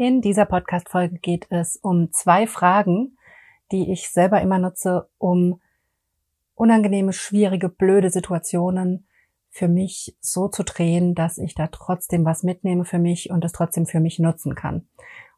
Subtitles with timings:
[0.00, 3.18] In dieser Podcast-Folge geht es um zwei Fragen,
[3.70, 5.60] die ich selber immer nutze, um
[6.54, 9.06] unangenehme, schwierige, blöde Situationen
[9.50, 13.52] für mich so zu drehen, dass ich da trotzdem was mitnehme für mich und es
[13.52, 14.88] trotzdem für mich nutzen kann.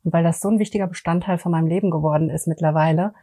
[0.04, 3.14] Und weil das so ein wichtiger Bestandteil von meinem Leben geworden ist mittlerweile,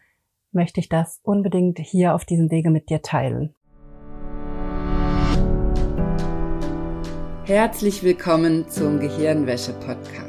[0.52, 3.56] möchte ich das unbedingt hier auf diesem Wege mit dir teilen.
[7.46, 10.29] Herzlich willkommen zum Gehirnwäsche-Podcast.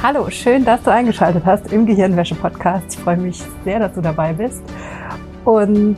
[0.00, 2.94] Hallo, schön, dass du eingeschaltet hast im Gehirnwäsche-Podcast.
[2.94, 4.62] Ich freue mich sehr, dass du dabei bist.
[5.44, 5.96] Und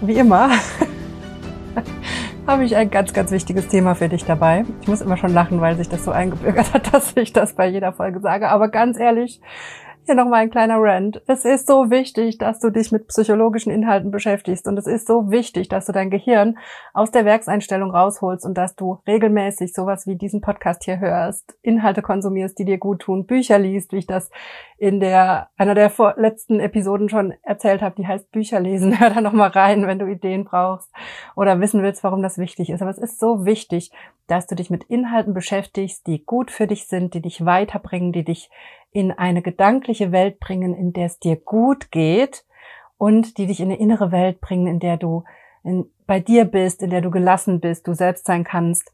[0.00, 0.50] wie immer
[2.48, 4.64] habe ich ein ganz, ganz wichtiges Thema für dich dabei.
[4.80, 7.68] Ich muss immer schon lachen, weil sich das so eingebürgert hat, dass ich das bei
[7.68, 8.48] jeder Folge sage.
[8.48, 9.40] Aber ganz ehrlich,
[10.10, 11.22] hier nochmal ein kleiner Rant.
[11.28, 15.30] Es ist so wichtig, dass du dich mit psychologischen Inhalten beschäftigst und es ist so
[15.30, 16.58] wichtig, dass du dein Gehirn
[16.92, 22.02] aus der Werkseinstellung rausholst und dass du regelmäßig sowas wie diesen Podcast hier hörst, Inhalte
[22.02, 24.30] konsumierst, die dir gut tun, Bücher liest, wie ich das
[24.78, 28.98] in der einer der letzten Episoden schon erzählt habe, die heißt Bücher lesen.
[28.98, 30.90] Hör da nochmal rein, wenn du Ideen brauchst
[31.36, 32.82] oder wissen willst, warum das wichtig ist.
[32.82, 33.92] Aber es ist so wichtig,
[34.26, 38.24] dass du dich mit Inhalten beschäftigst, die gut für dich sind, die dich weiterbringen, die
[38.24, 38.50] dich
[38.92, 42.44] in eine gedankliche Welt bringen, in der es dir gut geht
[42.98, 45.24] und die dich in eine innere Welt bringen, in der du
[45.62, 48.92] in, bei dir bist, in der du gelassen bist, du selbst sein kannst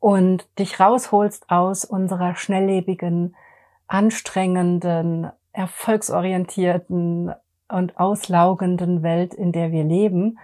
[0.00, 3.34] und dich rausholst aus unserer schnelllebigen,
[3.86, 7.32] anstrengenden, erfolgsorientierten
[7.68, 10.38] und auslaugenden Welt, in der wir leben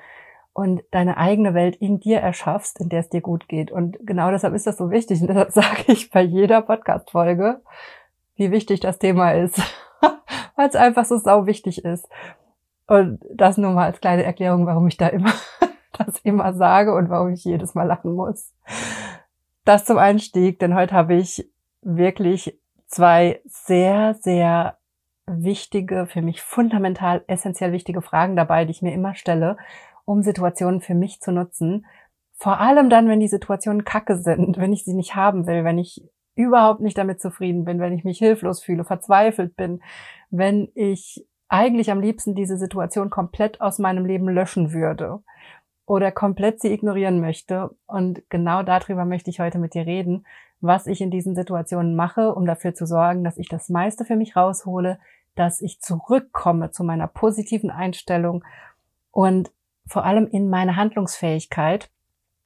[0.52, 3.70] und deine eigene Welt in dir erschaffst, in der es dir gut geht.
[3.70, 5.20] Und genau deshalb ist das so wichtig.
[5.20, 7.60] Und deshalb sage ich bei jeder Podcast-Folge,
[8.40, 9.60] wie wichtig das Thema ist,
[10.56, 12.08] weil es einfach so sau wichtig ist.
[12.86, 15.32] Und das nur mal als kleine Erklärung, warum ich da immer
[15.92, 18.54] das immer sage und warum ich jedes Mal lachen muss.
[19.66, 21.50] Das zum Einstieg, denn heute habe ich
[21.82, 24.78] wirklich zwei sehr, sehr
[25.26, 29.58] wichtige, für mich fundamental essentiell wichtige Fragen dabei, die ich mir immer stelle,
[30.06, 31.84] um Situationen für mich zu nutzen.
[32.36, 35.76] Vor allem dann, wenn die Situationen kacke sind, wenn ich sie nicht haben will, wenn
[35.76, 36.02] ich
[36.40, 39.80] überhaupt nicht damit zufrieden bin, wenn ich mich hilflos fühle, verzweifelt bin,
[40.30, 45.20] wenn ich eigentlich am liebsten diese Situation komplett aus meinem Leben löschen würde
[45.84, 47.70] oder komplett sie ignorieren möchte.
[47.86, 50.24] Und genau darüber möchte ich heute mit dir reden,
[50.60, 54.16] was ich in diesen Situationen mache, um dafür zu sorgen, dass ich das meiste für
[54.16, 54.98] mich raushole,
[55.34, 58.44] dass ich zurückkomme zu meiner positiven Einstellung
[59.10, 59.50] und
[59.86, 61.90] vor allem in meine Handlungsfähigkeit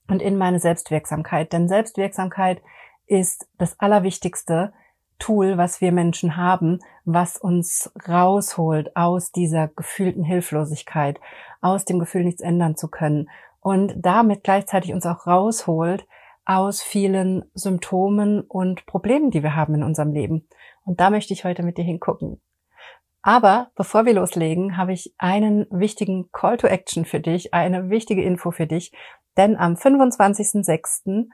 [0.08, 1.52] und in meine Selbstwirksamkeit.
[1.52, 2.62] Denn Selbstwirksamkeit
[3.06, 4.72] ist das allerwichtigste
[5.18, 11.20] Tool, was wir Menschen haben, was uns rausholt aus dieser gefühlten Hilflosigkeit,
[11.60, 13.28] aus dem Gefühl, nichts ändern zu können
[13.60, 16.06] und damit gleichzeitig uns auch rausholt
[16.44, 20.46] aus vielen Symptomen und Problemen, die wir haben in unserem Leben.
[20.84, 22.40] Und da möchte ich heute mit dir hingucken.
[23.22, 28.22] Aber bevor wir loslegen, habe ich einen wichtigen Call to Action für dich, eine wichtige
[28.22, 28.92] Info für dich,
[29.38, 31.28] denn am 25.06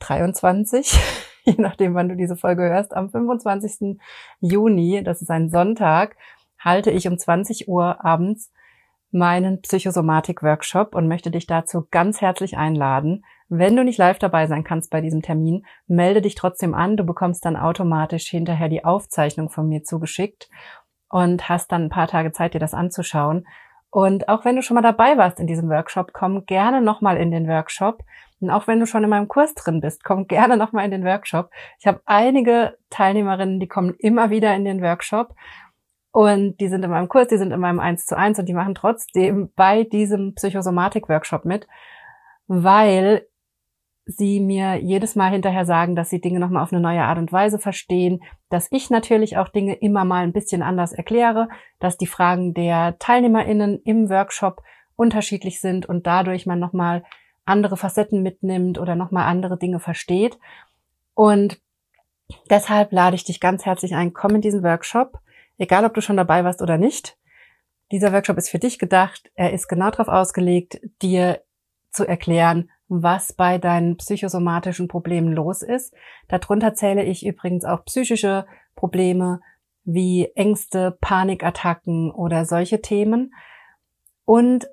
[0.00, 0.98] 23,
[1.44, 3.98] je nachdem, wann du diese Folge hörst, am 25.
[4.40, 6.16] Juni, das ist ein Sonntag,
[6.58, 8.52] halte ich um 20 Uhr abends
[9.10, 13.24] meinen Psychosomatik-Workshop und möchte dich dazu ganz herzlich einladen.
[13.48, 16.96] Wenn du nicht live dabei sein kannst bei diesem Termin, melde dich trotzdem an.
[16.96, 20.50] Du bekommst dann automatisch hinterher die Aufzeichnung von mir zugeschickt
[21.08, 23.46] und hast dann ein paar Tage Zeit, dir das anzuschauen.
[23.90, 27.30] Und auch wenn du schon mal dabei warst in diesem Workshop, komm gerne nochmal in
[27.30, 28.02] den Workshop.
[28.40, 31.04] Und auch wenn du schon in meinem Kurs drin bist, komm gerne nochmal in den
[31.04, 31.50] Workshop.
[31.78, 35.34] Ich habe einige Teilnehmerinnen, die kommen immer wieder in den Workshop.
[36.10, 38.54] Und die sind in meinem Kurs, die sind in meinem 1 zu 1 und die
[38.54, 41.68] machen trotzdem bei diesem Psychosomatik-Workshop mit,
[42.46, 43.26] weil
[44.08, 47.30] sie mir jedes Mal hinterher sagen, dass sie Dinge nochmal auf eine neue Art und
[47.30, 51.48] Weise verstehen, dass ich natürlich auch Dinge immer mal ein bisschen anders erkläre,
[51.78, 54.62] dass die Fragen der TeilnehmerInnen im Workshop
[54.96, 57.04] unterschiedlich sind und dadurch man nochmal
[57.48, 60.38] andere Facetten mitnimmt oder nochmal andere Dinge versteht.
[61.14, 61.60] Und
[62.50, 65.18] deshalb lade ich dich ganz herzlich ein, komm in diesen Workshop,
[65.56, 67.18] egal ob du schon dabei warst oder nicht.
[67.90, 69.30] Dieser Workshop ist für dich gedacht.
[69.34, 71.42] Er ist genau darauf ausgelegt, dir
[71.90, 75.94] zu erklären, was bei deinen psychosomatischen Problemen los ist.
[76.28, 78.46] Darunter zähle ich übrigens auch psychische
[78.76, 79.40] Probleme
[79.84, 83.32] wie Ängste, Panikattacken oder solche Themen.
[84.24, 84.68] Und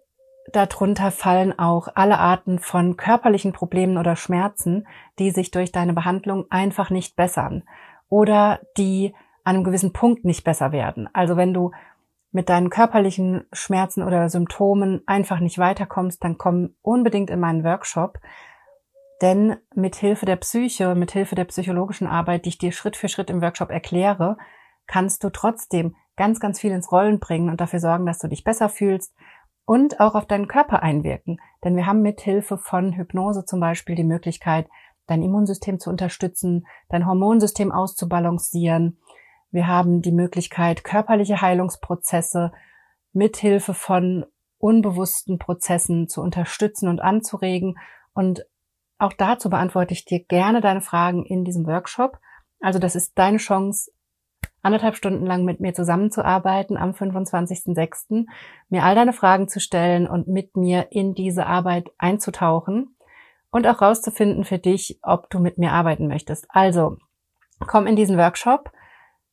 [0.52, 4.88] darunter fallen auch alle Arten von körperlichen Problemen oder Schmerzen,
[5.20, 7.64] die sich durch deine Behandlung einfach nicht bessern
[8.10, 9.14] oder die
[9.44, 11.10] an einem gewissen Punkt nicht besser werden.
[11.14, 11.72] Also wenn du
[12.32, 18.20] mit deinen körperlichen Schmerzen oder Symptomen einfach nicht weiterkommst, dann komm unbedingt in meinen Workshop.
[19.22, 23.08] Denn mit Hilfe der Psyche, mit Hilfe der psychologischen Arbeit, die ich dir Schritt für
[23.08, 24.38] Schritt im Workshop erkläre,
[24.88, 28.44] kannst du trotzdem ganz, ganz viel ins Rollen bringen und dafür sorgen, dass du dich
[28.44, 29.16] besser fühlst
[29.66, 31.40] und auch auf deinen Körper einwirken.
[31.64, 34.68] Denn wir haben mit Hilfe von Hypnose zum Beispiel die Möglichkeit,
[35.08, 39.00] dein Immunsystem zu unterstützen, dein Hormonsystem auszubalancieren,
[39.56, 42.52] wir haben die Möglichkeit, körperliche Heilungsprozesse
[43.14, 44.26] mithilfe von
[44.58, 47.78] unbewussten Prozessen zu unterstützen und anzuregen.
[48.14, 48.46] Und
[48.98, 52.20] auch dazu beantworte ich dir gerne deine Fragen in diesem Workshop.
[52.60, 53.92] Also das ist deine Chance,
[54.62, 58.26] anderthalb Stunden lang mit mir zusammenzuarbeiten am 25.06.,
[58.70, 62.96] mir all deine Fragen zu stellen und mit mir in diese Arbeit einzutauchen
[63.52, 66.46] und auch rauszufinden für dich, ob du mit mir arbeiten möchtest.
[66.50, 66.98] Also,
[67.60, 68.72] komm in diesen Workshop.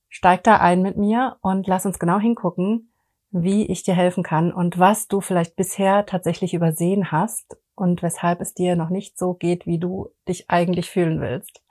[0.09, 2.93] Steig da ein mit mir und lass uns genau hingucken,
[3.31, 8.41] wie ich dir helfen kann und was du vielleicht bisher tatsächlich übersehen hast und weshalb
[8.41, 11.63] es dir noch nicht so geht, wie du dich eigentlich fühlen willst.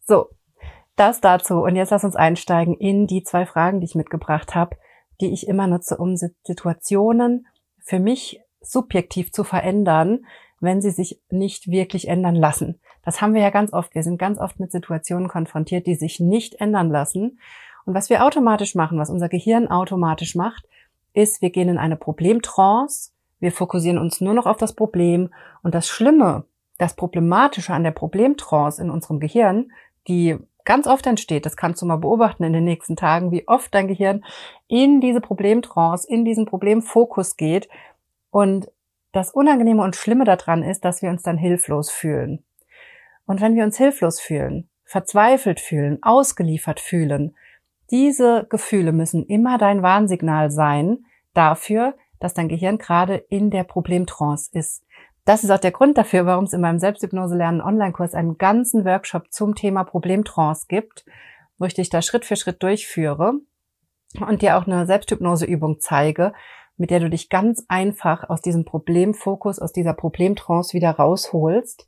[0.00, 0.30] So,
[1.00, 1.62] das dazu.
[1.62, 4.76] Und jetzt lass uns einsteigen in die zwei Fragen, die ich mitgebracht habe,
[5.20, 7.46] die ich immer nutze, um Situationen
[7.78, 10.26] für mich subjektiv zu verändern,
[10.60, 12.80] wenn sie sich nicht wirklich ändern lassen.
[13.04, 13.94] Das haben wir ja ganz oft.
[13.94, 17.38] Wir sind ganz oft mit Situationen konfrontiert, die sich nicht ändern lassen.
[17.84, 20.66] Und was wir automatisch machen, was unser Gehirn automatisch macht,
[21.14, 25.74] ist, wir gehen in eine Problemtrance, wir fokussieren uns nur noch auf das Problem und
[25.74, 26.44] das Schlimme,
[26.76, 29.72] das Problematische an der Problemtrance in unserem Gehirn,
[30.06, 30.36] die
[30.68, 33.88] ganz oft entsteht, das kannst du mal beobachten in den nächsten Tagen, wie oft dein
[33.88, 34.22] Gehirn
[34.66, 37.70] in diese Problemtrance, in diesen Problemfokus geht
[38.30, 38.70] und
[39.12, 42.44] das Unangenehme und Schlimme daran ist, dass wir uns dann hilflos fühlen.
[43.24, 47.34] Und wenn wir uns hilflos fühlen, verzweifelt fühlen, ausgeliefert fühlen,
[47.90, 54.50] diese Gefühle müssen immer dein Warnsignal sein dafür, dass dein Gehirn gerade in der Problemtrance
[54.52, 54.84] ist.
[55.28, 58.86] Das ist auch der Grund dafür, warum es in meinem Selbsthypnose lernen Online-Kurs einen ganzen
[58.86, 61.04] Workshop zum Thema Problemtrance gibt,
[61.58, 63.34] wo ich dich da Schritt für Schritt durchführe
[64.26, 66.32] und dir auch eine Selbsthypnoseübung zeige,
[66.78, 71.86] mit der du dich ganz einfach aus diesem Problemfokus, aus dieser Problemtrance wieder rausholst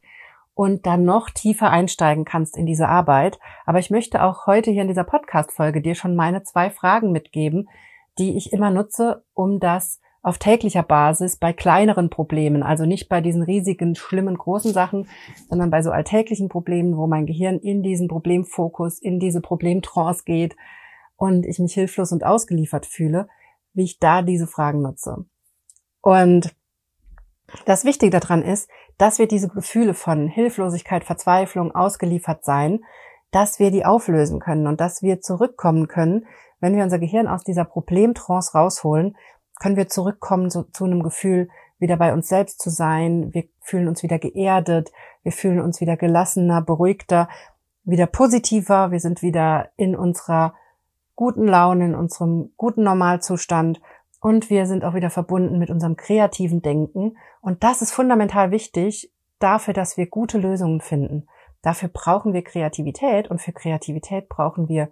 [0.53, 3.39] und dann noch tiefer einsteigen kannst in diese Arbeit.
[3.65, 7.71] Aber ich möchte auch heute hier in dieser Podcast-Folge dir schon meine zwei Fragen mitgeben,
[8.19, 13.21] die ich immer nutze, um das auf täglicher Basis bei kleineren Problemen, also nicht bei
[13.21, 15.09] diesen riesigen, schlimmen, großen Sachen,
[15.49, 20.57] sondern bei so alltäglichen Problemen, wo mein Gehirn in diesen Problemfokus, in diese Problemtrance geht
[21.17, 23.29] und ich mich hilflos und ausgeliefert fühle,
[23.73, 25.25] wie ich da diese Fragen nutze.
[26.03, 26.55] Und
[27.65, 28.69] das Wichtige daran ist,
[28.99, 32.81] dass wir diese Gefühle von Hilflosigkeit, Verzweiflung, ausgeliefert sein,
[33.31, 36.27] dass wir die auflösen können und dass wir zurückkommen können,
[36.61, 39.17] wenn wir unser Gehirn aus dieser Problemtrance rausholen,
[39.61, 41.49] können wir zurückkommen zu, zu einem Gefühl,
[41.79, 43.33] wieder bei uns selbst zu sein.
[43.33, 44.91] Wir fühlen uns wieder geerdet,
[45.23, 47.29] wir fühlen uns wieder gelassener, beruhigter,
[47.85, 48.91] wieder positiver.
[48.91, 50.55] Wir sind wieder in unserer
[51.15, 53.81] guten Laune, in unserem guten Normalzustand
[54.21, 57.17] und wir sind auch wieder verbunden mit unserem kreativen Denken.
[57.41, 61.27] Und das ist fundamental wichtig dafür, dass wir gute Lösungen finden.
[61.63, 64.91] Dafür brauchen wir Kreativität und für Kreativität brauchen wir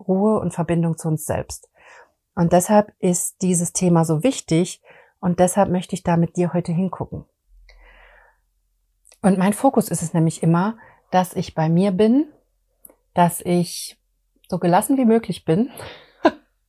[0.00, 1.68] Ruhe und Verbindung zu uns selbst.
[2.38, 4.80] Und deshalb ist dieses Thema so wichtig
[5.18, 7.24] und deshalb möchte ich da mit dir heute hingucken.
[9.22, 10.78] Und mein Fokus ist es nämlich immer,
[11.10, 12.28] dass ich bei mir bin,
[13.12, 13.98] dass ich
[14.48, 15.70] so gelassen wie möglich bin,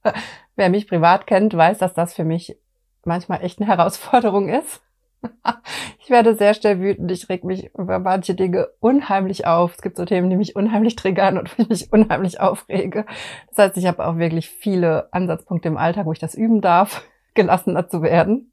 [0.55, 2.57] Wer mich privat kennt, weiß, dass das für mich
[3.05, 4.81] manchmal echt eine Herausforderung ist.
[6.01, 7.11] Ich werde sehr schnell wütend.
[7.11, 9.75] Ich reg mich über manche Dinge unheimlich auf.
[9.75, 13.05] Es gibt so Themen, die mich unheimlich triggern und ich mich unheimlich aufrege.
[13.49, 17.03] Das heißt, ich habe auch wirklich viele Ansatzpunkte im Alltag, wo ich das üben darf,
[17.35, 18.51] gelassener zu werden.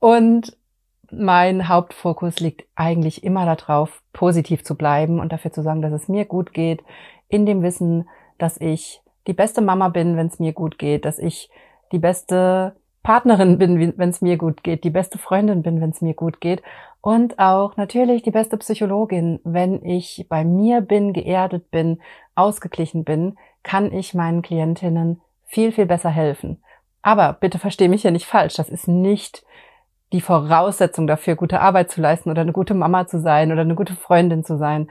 [0.00, 0.54] Und
[1.10, 6.08] mein Hauptfokus liegt eigentlich immer darauf, positiv zu bleiben und dafür zu sorgen, dass es
[6.08, 6.82] mir gut geht,
[7.28, 11.18] in dem Wissen, dass ich die beste Mama bin, wenn es mir gut geht, dass
[11.18, 11.48] ich
[11.92, 16.00] die beste Partnerin bin, wenn es mir gut geht, die beste Freundin bin, wenn es
[16.00, 16.62] mir gut geht
[17.02, 22.00] und auch natürlich die beste Psychologin, wenn ich bei mir bin, geerdet bin,
[22.34, 26.62] ausgeglichen bin, kann ich meinen Klientinnen viel, viel besser helfen.
[27.02, 29.44] Aber bitte verstehe mich hier nicht falsch, das ist nicht
[30.14, 33.74] die Voraussetzung dafür, gute Arbeit zu leisten oder eine gute Mama zu sein oder eine
[33.74, 34.88] gute Freundin zu sein.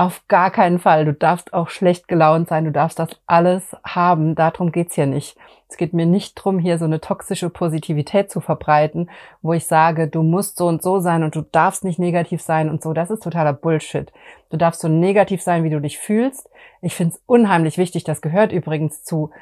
[0.00, 1.04] Auf gar keinen Fall.
[1.04, 2.64] Du darfst auch schlecht gelaunt sein.
[2.64, 4.34] Du darfst das alles haben.
[4.34, 5.36] Darum geht's hier nicht.
[5.68, 9.10] Es geht mir nicht drum, hier so eine toxische Positivität zu verbreiten,
[9.42, 12.70] wo ich sage, du musst so und so sein und du darfst nicht negativ sein
[12.70, 12.94] und so.
[12.94, 14.10] Das ist totaler Bullshit.
[14.48, 16.48] Du darfst so negativ sein, wie du dich fühlst.
[16.80, 18.02] Ich finde es unheimlich wichtig.
[18.02, 19.32] Das gehört übrigens zu,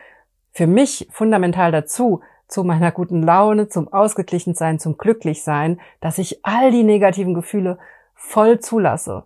[0.51, 6.73] für mich fundamental dazu, zu meiner guten Laune, zum Ausgeglichensein, zum Glücklichsein, dass ich all
[6.73, 7.79] die negativen Gefühle
[8.17, 9.23] voll zulasse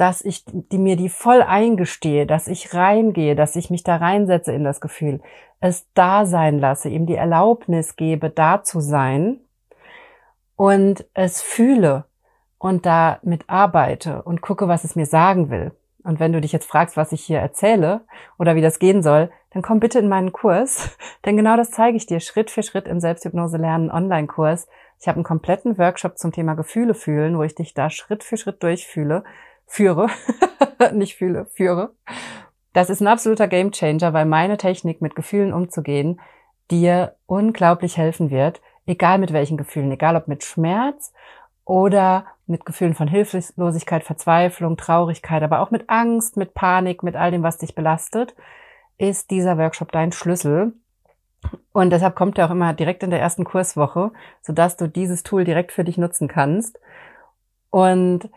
[0.00, 4.50] dass ich die, mir die voll eingestehe, dass ich reingehe, dass ich mich da reinsetze
[4.52, 5.20] in das Gefühl,
[5.60, 9.40] es da sein lasse, ihm die Erlaubnis gebe, da zu sein
[10.56, 12.04] und es fühle
[12.56, 15.72] und damit arbeite und gucke, was es mir sagen will.
[16.02, 18.00] Und wenn du dich jetzt fragst, was ich hier erzähle
[18.38, 21.98] oder wie das gehen soll, dann komm bitte in meinen Kurs, denn genau das zeige
[21.98, 24.66] ich dir Schritt für Schritt im Selbsthypnose lernen Online-Kurs.
[24.98, 28.38] Ich habe einen kompletten Workshop zum Thema Gefühle fühlen, wo ich dich da Schritt für
[28.38, 29.24] Schritt durchfühle
[29.70, 30.08] führe,
[30.92, 31.94] nicht fühle, führe.
[32.72, 36.20] Das ist ein absoluter Gamechanger, weil meine Technik mit Gefühlen umzugehen
[36.70, 41.12] dir unglaublich helfen wird, egal mit welchen Gefühlen, egal ob mit Schmerz
[41.64, 47.30] oder mit Gefühlen von Hilflosigkeit, Verzweiflung, Traurigkeit, aber auch mit Angst, mit Panik, mit all
[47.30, 48.34] dem, was dich belastet,
[48.98, 50.72] ist dieser Workshop dein Schlüssel.
[51.72, 54.12] Und deshalb kommt er auch immer direkt in der ersten Kurswoche,
[54.42, 56.78] sodass du dieses Tool direkt für dich nutzen kannst.
[57.70, 58.28] Und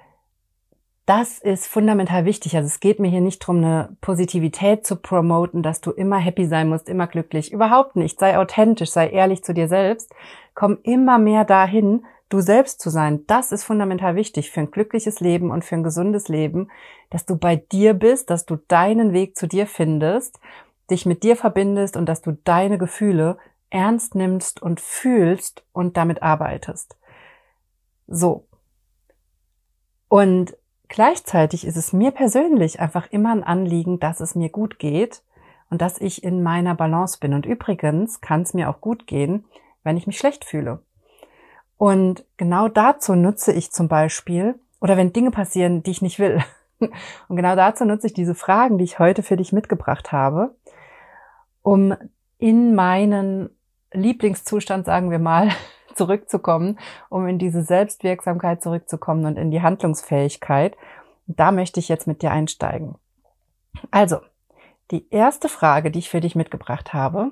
[1.05, 2.55] das ist fundamental wichtig.
[2.55, 6.45] Also es geht mir hier nicht darum, eine Positivität zu promoten, dass du immer happy
[6.45, 7.51] sein musst, immer glücklich.
[7.51, 8.19] Überhaupt nicht.
[8.19, 10.13] Sei authentisch, sei ehrlich zu dir selbst.
[10.55, 13.25] Komm immer mehr dahin, du selbst zu sein.
[13.27, 16.69] Das ist fundamental wichtig für ein glückliches Leben und für ein gesundes Leben,
[17.09, 20.39] dass du bei dir bist, dass du deinen Weg zu dir findest,
[20.89, 23.37] dich mit dir verbindest und dass du deine Gefühle
[23.69, 26.97] ernst nimmst und fühlst und damit arbeitest.
[28.07, 28.47] So.
[30.07, 30.55] Und
[30.93, 35.23] Gleichzeitig ist es mir persönlich einfach immer ein Anliegen, dass es mir gut geht
[35.71, 37.33] und dass ich in meiner Balance bin.
[37.33, 39.43] Und übrigens kann es mir auch gut gehen,
[39.83, 40.83] wenn ich mich schlecht fühle.
[41.77, 46.43] Und genau dazu nutze ich zum Beispiel, oder wenn Dinge passieren, die ich nicht will.
[47.27, 50.55] Und genau dazu nutze ich diese Fragen, die ich heute für dich mitgebracht habe,
[51.63, 51.95] um
[52.37, 53.49] in meinen
[53.93, 55.49] Lieblingszustand, sagen wir mal,
[55.95, 60.75] zurückzukommen, um in diese Selbstwirksamkeit zurückzukommen und in die Handlungsfähigkeit.
[61.25, 62.95] da möchte ich jetzt mit dir einsteigen.
[63.91, 64.17] Also,
[64.91, 67.31] die erste Frage, die ich für dich mitgebracht habe,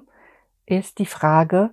[0.66, 1.72] ist die Frage,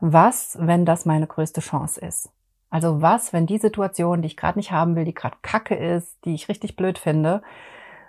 [0.00, 2.30] was, wenn das meine größte Chance ist?
[2.70, 6.16] Also was, wenn die Situation, die ich gerade nicht haben will, die gerade kacke ist,
[6.24, 7.40] die ich richtig blöd finde,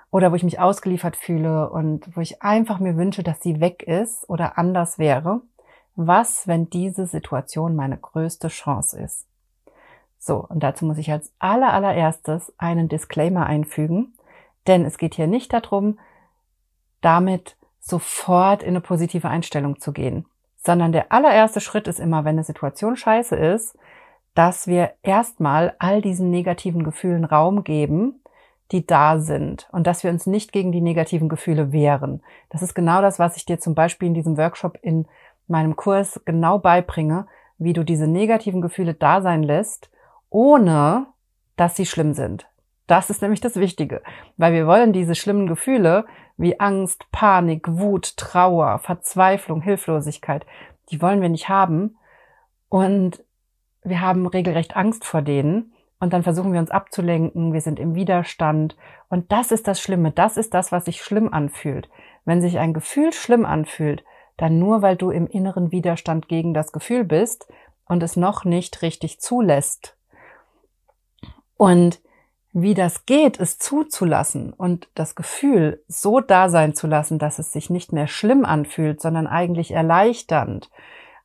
[0.09, 3.83] oder wo ich mich ausgeliefert fühle und wo ich einfach mir wünsche, dass sie weg
[3.83, 5.41] ist oder anders wäre,
[5.95, 9.25] was, wenn diese Situation meine größte Chance ist?
[10.19, 14.13] So, und dazu muss ich als aller, allererstes einen Disclaimer einfügen,
[14.67, 15.99] denn es geht hier nicht darum,
[17.01, 20.25] damit sofort in eine positive Einstellung zu gehen,
[20.57, 23.77] sondern der allererste Schritt ist immer, wenn eine Situation scheiße ist,
[24.33, 28.21] dass wir erstmal all diesen negativen Gefühlen Raum geben,
[28.71, 32.23] die da sind und dass wir uns nicht gegen die negativen Gefühle wehren.
[32.49, 35.07] Das ist genau das, was ich dir zum Beispiel in diesem Workshop in
[35.47, 39.89] meinem Kurs genau beibringe, wie du diese negativen Gefühle da sein lässt,
[40.29, 41.07] ohne
[41.55, 42.47] dass sie schlimm sind.
[42.87, 44.03] Das ist nämlich das Wichtige,
[44.37, 46.05] weil wir wollen diese schlimmen Gefühle
[46.37, 50.45] wie Angst, Panik, Wut, Trauer, Verzweiflung, Hilflosigkeit,
[50.89, 51.97] die wollen wir nicht haben.
[52.69, 53.23] Und
[53.83, 55.73] wir haben regelrecht Angst vor denen.
[55.99, 58.75] Und dann versuchen wir uns abzulenken, wir sind im Widerstand.
[59.09, 61.89] Und das ist das Schlimme, das ist das, was sich schlimm anfühlt.
[62.25, 64.03] Wenn sich ein Gefühl schlimm anfühlt,
[64.37, 67.47] dann nur weil du im inneren Widerstand gegen das Gefühl bist
[67.87, 69.95] und es noch nicht richtig zulässt.
[71.57, 72.01] Und
[72.57, 77.51] wie das geht, es zuzulassen und das Gefühl so da sein zu lassen, dass es
[77.51, 80.69] sich nicht mehr schlimm anfühlt, sondern eigentlich erleichternd.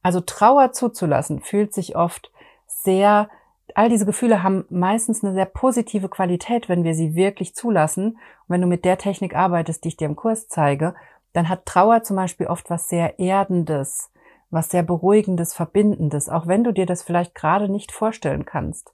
[0.03, 2.33] Also Trauer zuzulassen fühlt sich oft
[2.67, 3.29] sehr,
[3.77, 8.13] all diese Gefühle haben meistens eine sehr positive Qualität, wenn wir sie wirklich zulassen.
[8.13, 10.95] Und wenn du mit der Technik arbeitest, die ich dir im Kurs zeige,
[11.33, 14.11] dann hat Trauer zum Beispiel oft was sehr Erdendes,
[14.51, 18.93] was sehr Beruhigendes, Verbindendes, auch wenn du dir das vielleicht gerade nicht vorstellen kannst.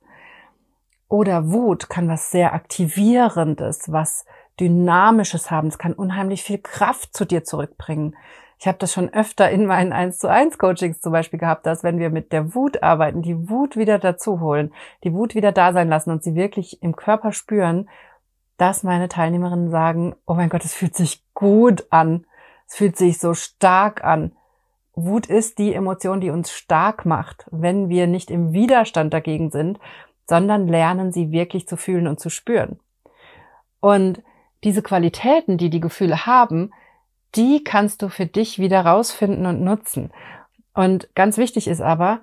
[1.09, 4.27] Oder Wut kann was sehr Aktivierendes, was
[4.59, 5.69] Dynamisches haben.
[5.69, 8.17] Es kann unheimlich viel Kraft zu dir zurückbringen.
[8.59, 11.85] Ich habe das schon öfter in meinen 1 zu 1 Coachings zum Beispiel gehabt, dass
[11.85, 14.73] wenn wir mit der Wut arbeiten, die Wut wieder dazu holen,
[15.05, 17.89] die Wut wieder da sein lassen und sie wirklich im Körper spüren,
[18.57, 22.27] dass meine Teilnehmerinnen sagen, oh mein Gott, es fühlt sich gut an.
[22.67, 24.33] Es fühlt sich so stark an.
[24.95, 29.79] Wut ist die Emotion, die uns stark macht, wenn wir nicht im Widerstand dagegen sind,
[30.27, 32.81] sondern lernen, sie wirklich zu fühlen und zu spüren.
[33.81, 34.23] Und
[34.65, 36.73] diese Qualitäten, die die Gefühle haben,
[37.35, 40.11] die kannst du für dich wieder rausfinden und nutzen.
[40.73, 42.21] Und ganz wichtig ist aber,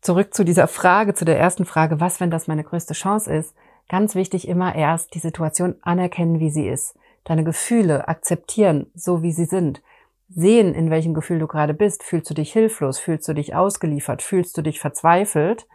[0.00, 3.54] zurück zu dieser Frage, zu der ersten Frage, was, wenn das meine größte Chance ist?
[3.88, 6.96] Ganz wichtig immer erst die Situation anerkennen, wie sie ist.
[7.24, 9.82] Deine Gefühle akzeptieren, so wie sie sind.
[10.28, 12.02] Sehen, in welchem Gefühl du gerade bist.
[12.02, 12.98] Fühlst du dich hilflos?
[12.98, 14.22] Fühlst du dich ausgeliefert?
[14.22, 15.66] Fühlst du dich verzweifelt?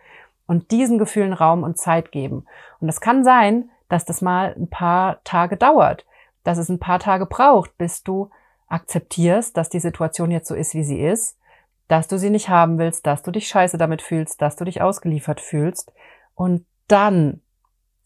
[0.48, 2.46] Und diesen Gefühlen Raum und Zeit geben.
[2.80, 6.06] Und das kann sein, dass das mal ein paar Tage dauert,
[6.44, 8.30] dass es ein paar Tage braucht, bis du
[8.68, 11.38] akzeptierst, dass die Situation jetzt so ist, wie sie ist,
[11.88, 14.82] dass du sie nicht haben willst, dass du dich scheiße damit fühlst, dass du dich
[14.82, 15.92] ausgeliefert fühlst.
[16.36, 17.42] Und dann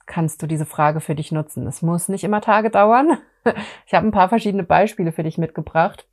[0.06, 1.68] kannst du diese Frage für dich nutzen.
[1.68, 3.18] Es muss nicht immer Tage dauern.
[3.86, 6.08] Ich habe ein paar verschiedene Beispiele für dich mitgebracht,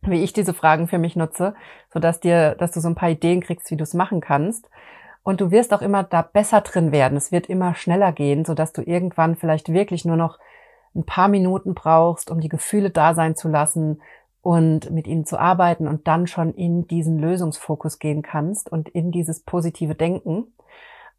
[0.00, 1.54] wie ich diese Fragen für mich nutze,
[1.92, 4.68] so dass dir, dass du so ein paar Ideen kriegst, wie du es machen kannst.
[5.22, 7.16] Und du wirst auch immer da besser drin werden.
[7.16, 10.40] Es wird immer schneller gehen, so dass du irgendwann vielleicht wirklich nur noch
[10.94, 14.02] ein paar Minuten brauchst, um die Gefühle da sein zu lassen
[14.42, 19.10] und mit ihnen zu arbeiten und dann schon in diesen Lösungsfokus gehen kannst und in
[19.10, 20.52] dieses positive Denken.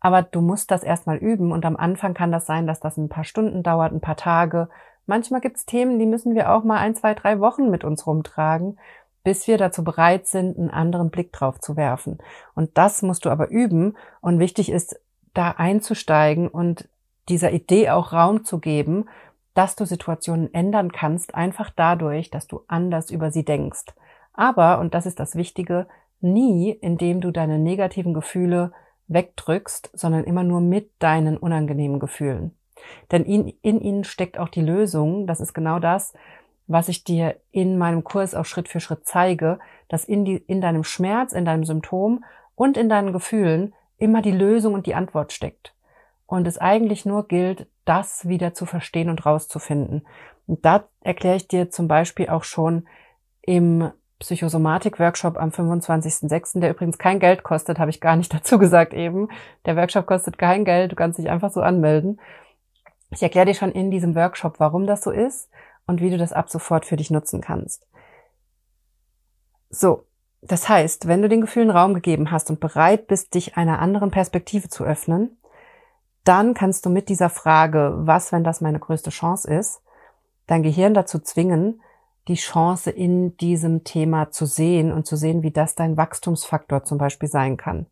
[0.06, 3.10] Aber du musst das erstmal üben und am Anfang kann das sein, dass das ein
[3.10, 4.70] paar Stunden dauert, ein paar Tage.
[5.08, 8.06] Manchmal gibt es Themen, die müssen wir auch mal ein, zwei, drei Wochen mit uns
[8.06, 8.78] rumtragen,
[9.24, 12.20] bis wir dazu bereit sind, einen anderen Blick drauf zu werfen.
[12.54, 14.96] Und das musst du aber üben und wichtig ist,
[15.34, 16.88] da einzusteigen und
[17.28, 19.10] dieser Idee auch Raum zu geben,
[19.56, 23.86] dass du Situationen ändern kannst, einfach dadurch, dass du anders über sie denkst.
[24.34, 25.88] Aber, und das ist das Wichtige,
[26.22, 28.72] nie, indem du deine negativen Gefühle
[29.08, 32.58] wegdrückst, sondern immer nur mit deinen unangenehmen Gefühlen.
[33.12, 35.28] Denn in, in ihnen steckt auch die Lösung.
[35.28, 36.14] Das ist genau das,
[36.68, 40.62] was ich dir in meinem Kurs auch Schritt für Schritt zeige, dass in, die, in
[40.62, 42.24] deinem Schmerz, in deinem Symptom
[42.56, 45.74] und in deinen Gefühlen immer die Lösung und die Antwort steckt
[46.26, 50.08] und es eigentlich nur gilt, das wieder zu verstehen und rauszufinden.
[50.48, 52.88] Und da erkläre ich dir zum Beispiel auch schon
[53.42, 58.94] im Psychosomatik-Workshop am 25.06., der übrigens kein Geld kostet, habe ich gar nicht dazu gesagt
[58.94, 59.30] eben.
[59.66, 62.20] Der Workshop kostet kein Geld, du kannst dich einfach so anmelden.
[63.12, 65.50] Ich erkläre dir schon in diesem Workshop, warum das so ist
[65.88, 67.88] und wie du das ab sofort für dich nutzen kannst.
[69.70, 70.06] So,
[70.42, 74.12] das heißt, wenn du den Gefühlen Raum gegeben hast und bereit bist, dich einer anderen
[74.12, 75.38] Perspektive zu öffnen,
[76.24, 79.82] dann kannst du mit dieser Frage, was, wenn das meine größte Chance ist,
[80.48, 81.82] dein Gehirn dazu zwingen,
[82.28, 86.98] die Chance in diesem Thema zu sehen und zu sehen, wie das dein Wachstumsfaktor zum
[86.98, 87.86] Beispiel sein kann.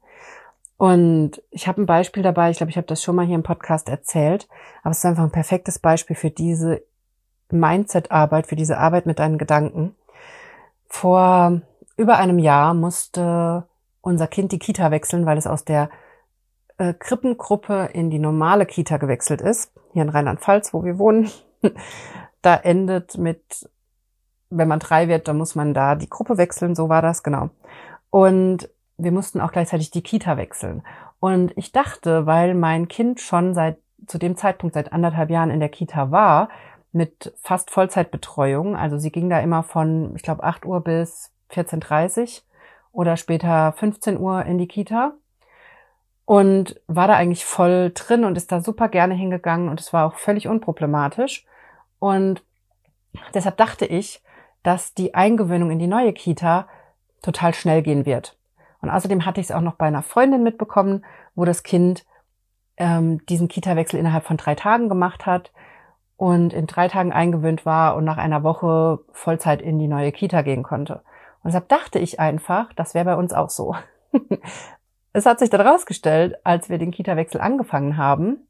[0.77, 3.43] Und ich habe ein Beispiel dabei, ich glaube, ich habe das schon mal hier im
[3.43, 4.47] Podcast erzählt,
[4.81, 6.83] aber es ist einfach ein perfektes Beispiel für diese
[7.51, 9.95] Mindset-Arbeit, für diese Arbeit mit deinen Gedanken.
[10.87, 11.61] Vor
[11.95, 13.67] über einem Jahr musste
[14.01, 15.89] unser Kind die Kita wechseln, weil es aus der
[16.77, 21.29] äh, Krippengruppe in die normale Kita gewechselt ist, hier in Rheinland-Pfalz, wo wir wohnen.
[22.41, 23.69] da endet mit,
[24.57, 27.49] wenn man drei wird, dann muss man da die Gruppe wechseln, so war das, genau.
[28.09, 30.83] Und wir mussten auch gleichzeitig die Kita wechseln.
[31.19, 35.59] Und ich dachte, weil mein Kind schon seit zu dem Zeitpunkt seit anderthalb Jahren in
[35.59, 36.49] der Kita war,
[36.91, 42.43] mit fast Vollzeitbetreuung, also sie ging da immer von, ich glaube, 8 Uhr bis 14.30
[42.91, 45.13] oder später 15 Uhr in die Kita
[46.25, 50.05] und war da eigentlich voll drin und ist da super gerne hingegangen und es war
[50.05, 51.45] auch völlig unproblematisch.
[51.99, 52.43] Und
[53.33, 54.22] deshalb dachte ich,
[54.63, 56.67] dass die Eingewöhnung in die neue Kita
[57.21, 58.37] total schnell gehen wird.
[58.81, 62.05] Und außerdem hatte ich es auch noch bei einer Freundin mitbekommen, wo das Kind
[62.77, 65.51] ähm, diesen Kita-Wechsel innerhalb von drei Tagen gemacht hat
[66.17, 70.41] und in drei Tagen eingewöhnt war und nach einer Woche Vollzeit in die neue Kita
[70.41, 70.95] gehen konnte.
[71.43, 73.75] Und deshalb dachte ich einfach, das wäre bei uns auch so.
[75.15, 78.47] Es hat sich dann rausgestellt, als wir den Kita-Wechsel angefangen haben,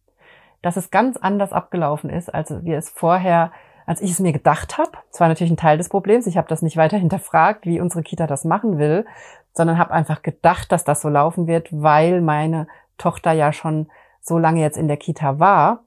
[0.61, 3.51] dass es ganz anders abgelaufen ist, als wir es vorher,
[3.85, 4.91] als ich es mir gedacht habe.
[5.11, 6.27] Das war natürlich ein Teil des Problems.
[6.27, 9.05] Ich habe das nicht weiter hinterfragt, wie unsere Kita das machen will,
[9.53, 12.67] sondern habe einfach gedacht, dass das so laufen wird, weil meine
[12.97, 13.87] Tochter ja schon
[14.21, 15.83] so lange jetzt in der Kita war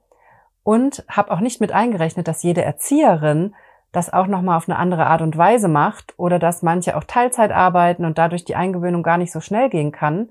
[0.63, 3.55] und habe auch nicht mit eingerechnet, dass jede Erzieherin
[3.93, 7.51] das auch nochmal auf eine andere Art und Weise macht oder dass manche auch Teilzeit
[7.51, 10.29] arbeiten und dadurch die Eingewöhnung gar nicht so schnell gehen kann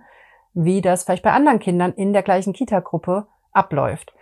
[0.55, 4.13] wie das vielleicht bei anderen Kindern in der gleichen Kita-Gruppe abläuft.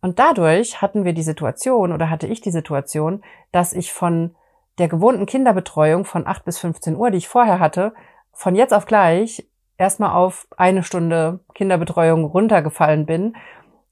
[0.00, 4.34] Und dadurch hatten wir die Situation oder hatte ich die Situation, dass ich von
[4.78, 7.92] der gewohnten Kinderbetreuung von 8 bis 15 Uhr, die ich vorher hatte,
[8.32, 13.36] von jetzt auf gleich erstmal auf eine Stunde Kinderbetreuung runtergefallen bin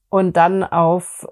[0.09, 1.27] und dann auf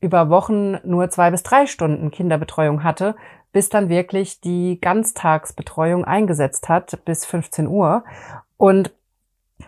[0.00, 3.16] über Wochen nur zwei bis drei Stunden Kinderbetreuung hatte,
[3.52, 8.04] bis dann wirklich die Ganztagsbetreuung eingesetzt hat bis 15 Uhr
[8.56, 8.92] und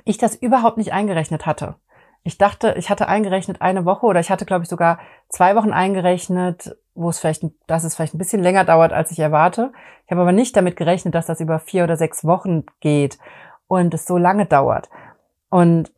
[0.05, 1.75] ich das überhaupt nicht eingerechnet hatte.
[2.25, 5.73] Ich dachte, ich hatte eingerechnet eine Woche oder ich hatte, glaube ich, sogar zwei Wochen
[5.73, 9.73] eingerechnet, wo es vielleicht, dass es vielleicht ein bisschen länger dauert, als ich erwarte.
[10.05, 13.19] Ich habe aber nicht damit gerechnet, dass das über vier oder sechs Wochen geht
[13.67, 14.89] und es so lange dauert.
[15.51, 15.93] Und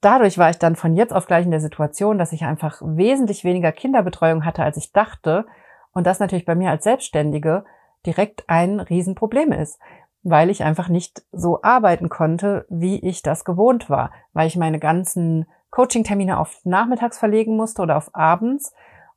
[0.00, 3.42] dadurch war ich dann von jetzt auf gleich in der Situation, dass ich einfach wesentlich
[3.42, 5.46] weniger Kinderbetreuung hatte, als ich dachte.
[5.92, 7.64] Und das natürlich bei mir als Selbstständige
[8.06, 9.80] direkt ein Riesenproblem ist,
[10.22, 14.78] weil ich einfach nicht so arbeiten konnte, wie ich das gewohnt war, weil ich meine
[14.78, 18.72] ganzen Coaching-Termine auf nachmittags verlegen musste oder auf abends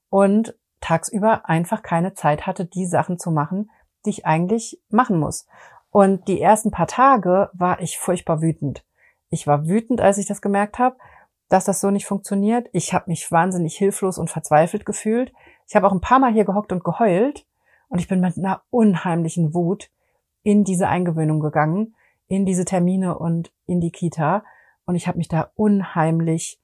[0.10, 3.70] und tagsüber einfach keine Zeit hatte, die Sachen zu machen,
[4.06, 5.48] die ich eigentlich machen muss.
[5.90, 8.86] Und die ersten paar Tage war ich furchtbar wütend.
[9.30, 10.98] Ich war wütend, als ich das gemerkt habe,
[11.50, 12.68] dass das so nicht funktioniert.
[12.72, 15.34] Ich habe mich wahnsinnig hilflos und verzweifelt gefühlt.
[15.68, 17.46] Ich habe auch ein paar Mal hier gehockt und geheult
[17.90, 19.90] und ich bin mit einer unheimlichen Wut
[20.44, 21.96] in diese Eingewöhnung gegangen,
[22.28, 24.44] in diese Termine und in die Kita
[24.86, 26.60] und ich habe mich da unheimlich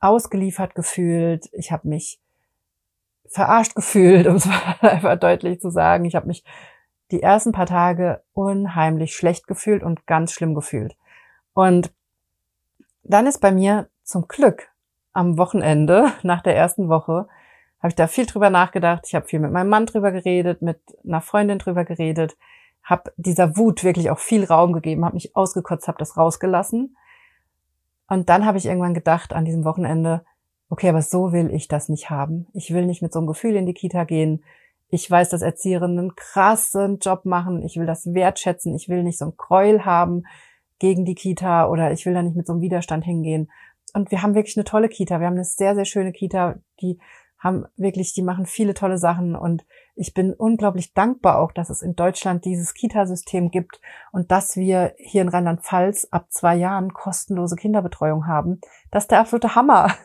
[0.00, 1.48] ausgeliefert gefühlt.
[1.52, 2.20] Ich habe mich
[3.28, 4.48] verarscht gefühlt, um es
[4.80, 6.04] einfach deutlich zu sagen.
[6.04, 6.44] Ich habe mich
[7.10, 10.96] die ersten paar Tage unheimlich schlecht gefühlt und ganz schlimm gefühlt.
[11.54, 11.92] Und
[13.02, 14.68] dann ist bei mir zum Glück
[15.12, 17.28] am Wochenende nach der ersten Woche
[17.86, 19.04] habe ich da viel drüber nachgedacht.
[19.06, 22.36] Ich habe viel mit meinem Mann drüber geredet, mit einer Freundin drüber geredet,
[22.82, 26.96] habe dieser Wut wirklich auch viel Raum gegeben, habe mich ausgekotzt, habe das rausgelassen.
[28.08, 30.24] Und dann habe ich irgendwann gedacht an diesem Wochenende,
[30.68, 32.48] okay, aber so will ich das nicht haben.
[32.54, 34.42] Ich will nicht mit so einem Gefühl in die Kita gehen.
[34.88, 37.62] Ich weiß, dass Erzieherinnen einen krassen Job machen.
[37.62, 38.74] Ich will das wertschätzen.
[38.74, 40.24] Ich will nicht so ein Gräuel haben
[40.80, 43.48] gegen die Kita oder ich will da nicht mit so einem Widerstand hingehen.
[43.94, 45.20] Und wir haben wirklich eine tolle Kita.
[45.20, 46.56] Wir haben eine sehr, sehr schöne Kita.
[46.80, 46.98] Die
[47.38, 51.82] haben wirklich, die machen viele tolle Sachen und ich bin unglaublich dankbar auch, dass es
[51.82, 53.80] in Deutschland dieses Kita-System gibt
[54.12, 58.60] und dass wir hier in Rheinland-Pfalz ab zwei Jahren kostenlose Kinderbetreuung haben.
[58.90, 59.88] Das ist der absolute Hammer.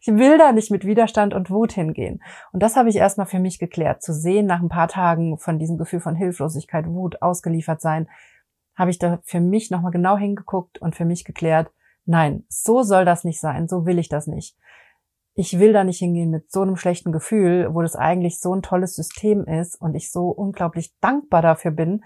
[0.00, 2.22] Ich will da nicht mit Widerstand und Wut hingehen.
[2.52, 4.00] Und das habe ich erstmal für mich geklärt.
[4.00, 8.08] Zu sehen nach ein paar Tagen von diesem Gefühl von Hilflosigkeit, Wut, ausgeliefert sein,
[8.76, 11.72] habe ich da für mich nochmal genau hingeguckt und für mich geklärt,
[12.04, 14.56] nein, so soll das nicht sein, so will ich das nicht.
[15.38, 18.62] Ich will da nicht hingehen mit so einem schlechten Gefühl, wo das eigentlich so ein
[18.62, 22.04] tolles System ist und ich so unglaublich dankbar dafür bin,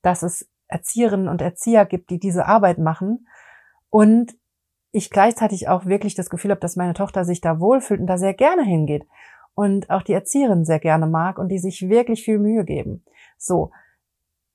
[0.00, 3.28] dass es Erzieherinnen und Erzieher gibt, die diese Arbeit machen
[3.90, 4.34] und
[4.92, 8.16] ich gleichzeitig auch wirklich das Gefühl habe, dass meine Tochter sich da wohlfühlt und da
[8.16, 9.06] sehr gerne hingeht
[9.54, 13.04] und auch die Erzieherin sehr gerne mag und die sich wirklich viel Mühe geben.
[13.36, 13.72] So,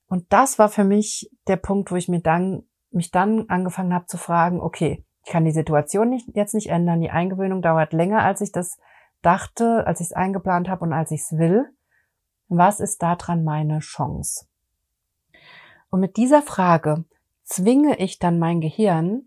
[0.07, 4.07] und das war für mich der Punkt, wo ich mir dann, mich dann angefangen habe
[4.07, 7.01] zu fragen, okay, ich kann die Situation nicht, jetzt nicht ändern.
[7.01, 8.77] Die Eingewöhnung dauert länger, als ich das
[9.23, 11.65] dachte, als ich es eingeplant habe und als ich es will.
[12.47, 14.45] Was ist daran meine Chance?
[15.89, 17.05] Und mit dieser Frage
[17.43, 19.23] zwinge ich dann mein Gehirn,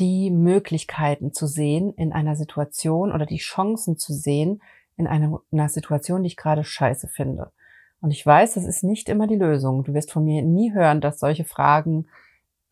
[0.00, 4.60] die Möglichkeiten zu sehen in einer Situation oder die Chancen zu sehen
[4.96, 7.52] in einer, einer Situation, die ich gerade scheiße finde.
[8.00, 9.84] Und ich weiß, das ist nicht immer die Lösung.
[9.84, 12.08] Du wirst von mir nie hören, dass solche Fragen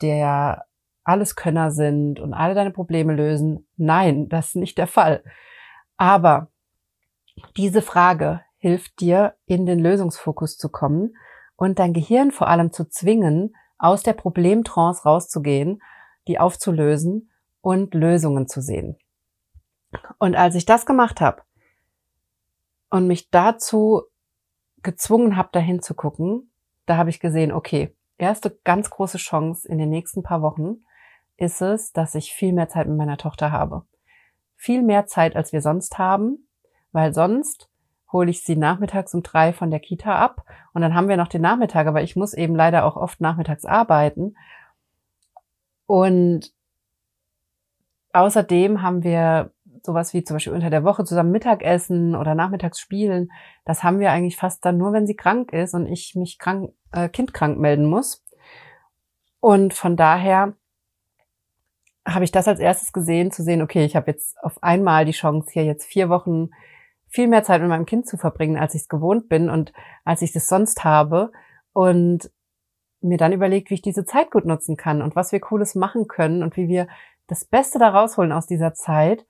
[0.00, 0.64] der
[1.04, 3.66] Alleskönner sind und alle deine Probleme lösen.
[3.76, 5.24] Nein, das ist nicht der Fall.
[5.96, 6.48] Aber
[7.56, 11.16] diese Frage hilft dir, in den Lösungsfokus zu kommen
[11.56, 15.82] und dein Gehirn vor allem zu zwingen, aus der Problemtrance rauszugehen,
[16.28, 18.96] die aufzulösen und Lösungen zu sehen.
[20.18, 21.42] Und als ich das gemacht habe
[22.90, 24.02] und mich dazu
[24.82, 26.52] gezwungen habe, dahin zu gucken,
[26.86, 30.84] da habe ich gesehen, okay, erste ganz große Chance in den nächsten paar Wochen
[31.36, 33.84] ist es, dass ich viel mehr Zeit mit meiner Tochter habe.
[34.56, 36.46] Viel mehr Zeit, als wir sonst haben,
[36.92, 37.68] weil sonst
[38.12, 41.28] hole ich sie nachmittags um drei von der Kita ab und dann haben wir noch
[41.28, 44.36] den Nachmittag, aber ich muss eben leider auch oft nachmittags arbeiten.
[45.86, 46.52] Und
[48.12, 49.52] außerdem haben wir
[49.84, 53.32] sowas wie zum Beispiel unter der Woche zusammen Mittagessen oder nachmittags spielen,
[53.64, 56.72] das haben wir eigentlich fast dann nur, wenn sie krank ist und ich mich krank,
[56.92, 58.24] äh, kindkrank melden muss.
[59.40, 60.54] Und von daher
[62.06, 65.12] habe ich das als erstes gesehen, zu sehen, okay, ich habe jetzt auf einmal die
[65.12, 66.50] Chance, hier jetzt vier Wochen
[67.08, 69.72] viel mehr Zeit mit meinem Kind zu verbringen, als ich es gewohnt bin und
[70.04, 71.30] als ich es sonst habe.
[71.72, 72.30] Und
[73.02, 76.06] mir dann überlegt, wie ich diese Zeit gut nutzen kann und was wir Cooles machen
[76.06, 76.86] können und wie wir
[77.26, 79.26] das Beste da rausholen aus dieser Zeit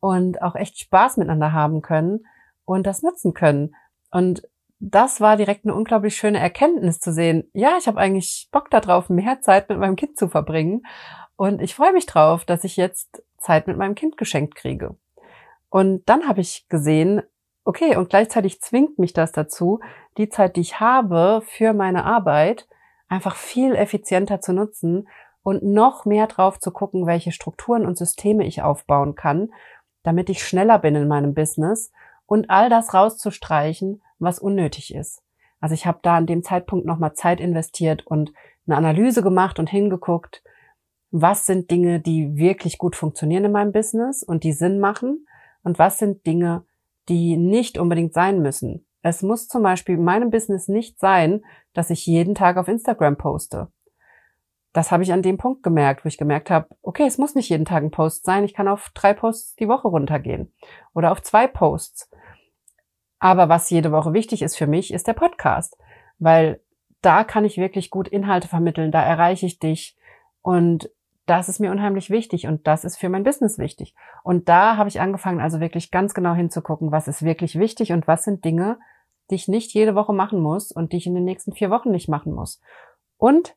[0.00, 2.26] und auch echt Spaß miteinander haben können
[2.64, 3.74] und das nutzen können.
[4.10, 4.42] Und
[4.78, 7.48] das war direkt eine unglaublich schöne Erkenntnis zu sehen.
[7.54, 10.82] Ja, ich habe eigentlich Bock darauf, mehr Zeit mit meinem Kind zu verbringen.
[11.36, 14.96] Und ich freue mich drauf, dass ich jetzt Zeit mit meinem Kind geschenkt kriege.
[15.68, 17.22] Und dann habe ich gesehen,
[17.64, 19.80] okay, und gleichzeitig zwingt mich das dazu,
[20.16, 22.68] die Zeit, die ich habe für meine Arbeit,
[23.08, 25.08] einfach viel effizienter zu nutzen
[25.42, 29.52] und noch mehr drauf zu gucken, welche Strukturen und Systeme ich aufbauen kann,
[30.02, 31.92] damit ich schneller bin in meinem Business
[32.26, 35.22] und all das rauszustreichen, was unnötig ist.
[35.60, 38.32] Also ich habe da an dem Zeitpunkt nochmal Zeit investiert und
[38.66, 40.42] eine Analyse gemacht und hingeguckt,
[41.16, 45.28] was sind Dinge, die wirklich gut funktionieren in meinem Business und die Sinn machen
[45.62, 46.64] und was sind Dinge,
[47.08, 48.84] die nicht unbedingt sein müssen.
[49.00, 53.16] Es muss zum Beispiel in meinem Business nicht sein, dass ich jeden Tag auf Instagram
[53.16, 53.68] poste.
[54.72, 57.48] Das habe ich an dem Punkt gemerkt, wo ich gemerkt habe, okay, es muss nicht
[57.48, 60.52] jeden Tag ein Post sein, ich kann auf drei Posts die Woche runtergehen
[60.94, 62.10] oder auf zwei Posts.
[63.20, 65.78] Aber was jede Woche wichtig ist für mich, ist der Podcast,
[66.18, 66.60] weil
[67.02, 69.96] da kann ich wirklich gut Inhalte vermitteln, da erreiche ich dich
[70.42, 70.90] und
[71.26, 73.94] das ist mir unheimlich wichtig und das ist für mein Business wichtig.
[74.22, 78.06] Und da habe ich angefangen, also wirklich ganz genau hinzugucken, was ist wirklich wichtig und
[78.06, 78.78] was sind Dinge,
[79.30, 81.90] die ich nicht jede Woche machen muss und die ich in den nächsten vier Wochen
[81.90, 82.60] nicht machen muss.
[83.16, 83.56] Und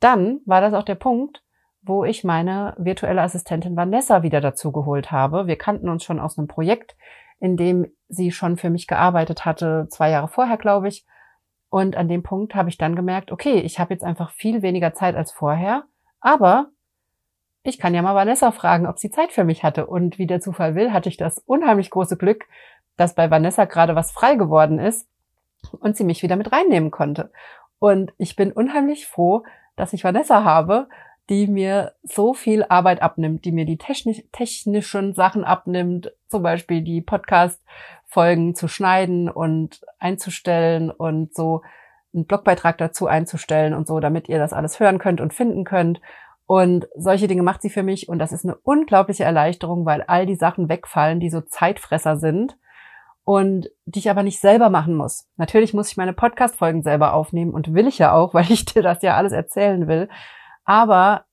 [0.00, 1.42] dann war das auch der Punkt,
[1.80, 5.46] wo ich meine virtuelle Assistentin Vanessa wieder dazu geholt habe.
[5.46, 6.96] Wir kannten uns schon aus einem Projekt,
[7.38, 11.06] in dem sie schon für mich gearbeitet hatte, zwei Jahre vorher, glaube ich.
[11.68, 14.94] Und an dem Punkt habe ich dann gemerkt, okay, ich habe jetzt einfach viel weniger
[14.94, 15.84] Zeit als vorher,
[16.20, 16.70] aber
[17.66, 19.86] ich kann ja mal Vanessa fragen, ob sie Zeit für mich hatte.
[19.86, 22.46] Und wie der Zufall will, hatte ich das unheimlich große Glück,
[22.96, 25.08] dass bei Vanessa gerade was frei geworden ist
[25.80, 27.30] und sie mich wieder mit reinnehmen konnte.
[27.78, 29.44] Und ich bin unheimlich froh,
[29.76, 30.88] dass ich Vanessa habe,
[31.28, 36.82] die mir so viel Arbeit abnimmt, die mir die technisch, technischen Sachen abnimmt, zum Beispiel
[36.82, 41.62] die Podcast-Folgen zu schneiden und einzustellen und so
[42.14, 46.00] einen Blogbeitrag dazu einzustellen und so, damit ihr das alles hören könnt und finden könnt.
[46.46, 50.26] Und solche Dinge macht sie für mich und das ist eine unglaubliche Erleichterung, weil all
[50.26, 52.56] die Sachen wegfallen, die so Zeitfresser sind
[53.24, 55.28] und die ich aber nicht selber machen muss.
[55.36, 58.82] Natürlich muss ich meine Podcast-Folgen selber aufnehmen und will ich ja auch, weil ich dir
[58.82, 60.08] das ja alles erzählen will.
[60.64, 61.24] Aber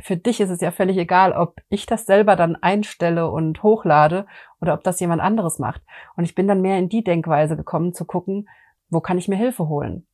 [0.00, 4.26] für dich ist es ja völlig egal, ob ich das selber dann einstelle und hochlade
[4.60, 5.82] oder ob das jemand anderes macht.
[6.16, 8.48] Und ich bin dann mehr in die Denkweise gekommen, zu gucken,
[8.88, 10.06] wo kann ich mir Hilfe holen.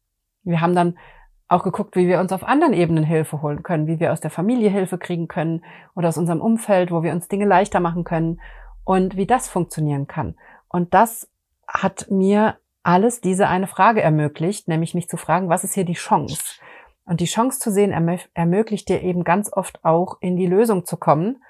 [0.43, 0.99] Wir haben dann
[1.49, 4.31] auch geguckt, wie wir uns auf anderen Ebenen Hilfe holen können, wie wir aus der
[4.31, 8.41] Familie Hilfe kriegen können oder aus unserem Umfeld, wo wir uns Dinge leichter machen können
[8.85, 10.37] und wie das funktionieren kann.
[10.69, 11.31] Und das
[11.69, 15.95] hat mir alles diese eine Frage ermöglicht, nämlich mich zu fragen, was ist hier die
[15.95, 16.61] Chance?
[17.05, 17.93] Und die Chance zu sehen
[18.35, 21.43] ermöglicht dir eben ganz oft auch in die Lösung zu kommen.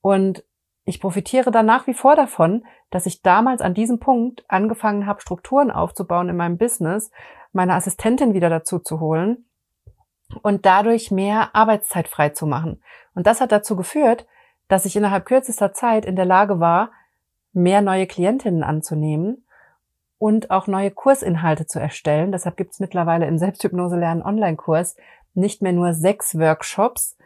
[0.00, 0.44] Und
[0.84, 5.20] ich profitiere dann nach wie vor davon, dass ich damals an diesem Punkt angefangen habe,
[5.20, 7.10] Strukturen aufzubauen in meinem Business,
[7.52, 9.46] meine Assistentin wieder dazu zu holen
[10.42, 12.82] und dadurch mehr Arbeitszeit frei zu machen.
[13.14, 14.26] Und das hat dazu geführt,
[14.68, 16.92] dass ich innerhalb kürzester Zeit in der Lage war,
[17.52, 19.44] mehr neue Klientinnen anzunehmen
[20.18, 22.30] und auch neue Kursinhalte zu erstellen.
[22.30, 24.96] Deshalb gibt es mittlerweile im Selbsthypnose lernen Online-Kurs
[25.34, 27.16] nicht mehr nur sechs Workshops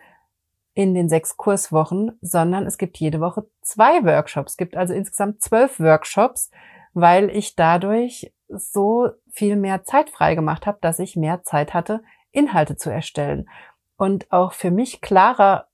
[0.74, 4.52] in den sechs Kurswochen, sondern es gibt jede Woche zwei Workshops.
[4.52, 6.50] Es gibt also insgesamt zwölf Workshops,
[6.94, 12.02] weil ich dadurch so viel mehr Zeit frei gemacht habe, dass ich mehr Zeit hatte,
[12.30, 13.48] Inhalte zu erstellen
[13.96, 15.68] und auch für mich klarer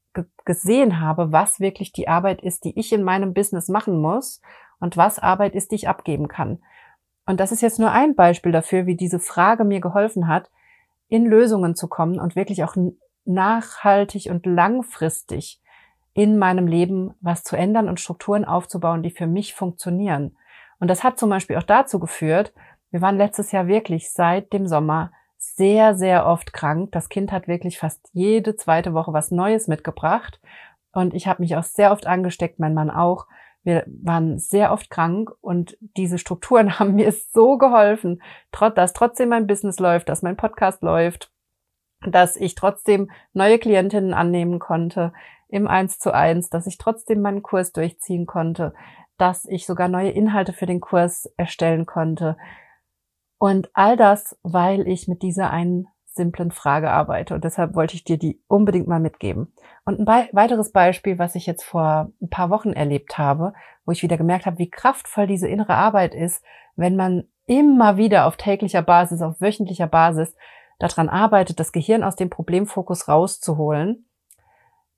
[0.45, 4.41] gesehen habe, was wirklich die Arbeit ist, die ich in meinem Business machen muss
[4.81, 6.61] und was Arbeit ist, die ich abgeben kann.
[7.27, 10.51] Und das ist jetzt nur ein Beispiel dafür, wie diese Frage mir geholfen hat,
[11.09, 12.75] in Lösungen zu kommen und wirklich auch
[13.25, 15.61] nachhaltig und langfristig
[16.13, 20.37] in meinem Leben was zu ändern und Strukturen aufzubauen, die für mich funktionieren.
[20.81, 22.53] Und das hat zum Beispiel auch dazu geführt,
[22.91, 26.91] wir waren letztes Jahr wirklich seit dem Sommer sehr, sehr oft krank.
[26.93, 30.41] Das Kind hat wirklich fast jede zweite Woche was Neues mitgebracht.
[30.93, 33.27] Und ich habe mich auch sehr oft angesteckt, mein Mann auch.
[33.63, 38.23] Wir waren sehr oft krank und diese Strukturen haben mir so geholfen,
[38.75, 41.31] dass trotzdem mein Business läuft, dass mein Podcast läuft,
[42.07, 45.13] dass ich trotzdem neue Klientinnen annehmen konnte
[45.49, 48.73] im Eins zu eins, dass ich trotzdem meinen Kurs durchziehen konnte,
[49.21, 52.37] dass ich sogar neue Inhalte für den Kurs erstellen konnte,
[53.41, 57.35] und all das, weil ich mit dieser einen simplen Frage arbeite.
[57.35, 59.55] Und deshalb wollte ich dir die unbedingt mal mitgeben.
[59.87, 63.55] Und ein weiteres Beispiel, was ich jetzt vor ein paar Wochen erlebt habe,
[63.87, 66.45] wo ich wieder gemerkt habe, wie kraftvoll diese innere Arbeit ist,
[66.77, 70.37] wenn man immer wieder auf täglicher Basis, auf wöchentlicher Basis
[70.79, 74.05] daran arbeitet, das Gehirn aus dem Problemfokus rauszuholen.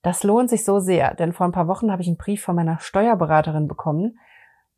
[0.03, 2.57] Das lohnt sich so sehr, denn vor ein paar Wochen habe ich einen Brief von
[2.57, 4.19] meiner Steuerberaterin bekommen,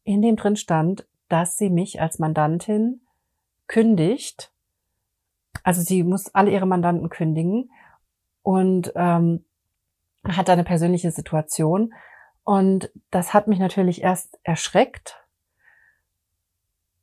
[0.05, 3.01] in dem drin stand, dass sie mich als Mandantin
[3.67, 4.53] kündigt.
[5.63, 7.71] Also sie muss alle ihre Mandanten kündigen
[8.43, 9.47] und ähm,
[10.29, 11.95] hat eine persönliche Situation.
[12.45, 15.25] Und das hat mich natürlich erst erschreckt.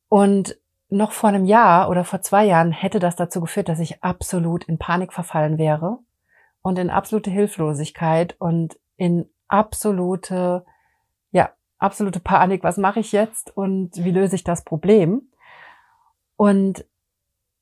[0.10, 4.04] Und noch vor einem Jahr oder vor zwei Jahren hätte das dazu geführt, dass ich
[4.04, 6.00] absolut in Panik verfallen wäre
[6.62, 10.66] und in absolute Hilflosigkeit und in absolute,
[11.32, 12.64] ja, absolute Panik.
[12.64, 15.32] Was mache ich jetzt und wie löse ich das Problem?
[16.36, 16.86] Und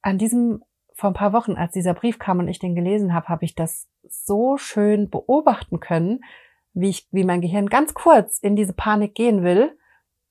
[0.02, 3.28] an diesem, vor ein paar Wochen, als dieser Brief kam und ich den gelesen habe,
[3.28, 6.22] habe ich das so schön beobachten können,
[6.74, 9.78] wie ich, wie mein Gehirn ganz kurz in diese Panik gehen will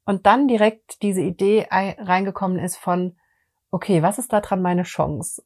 [0.04, 3.16] und dann direkt diese Idee reingekommen ist von,
[3.70, 5.42] okay, was ist da dran meine Chance?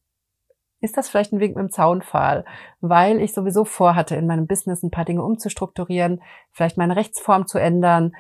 [0.83, 2.45] Ist das vielleicht ein Weg mit dem Zaunpfahl?
[2.81, 7.59] Weil ich sowieso vorhatte, in meinem Business ein paar Dinge umzustrukturieren, vielleicht meine Rechtsform zu
[7.59, 8.13] ändern,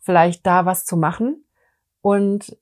[0.00, 1.44] vielleicht da was zu machen
[2.00, 2.56] und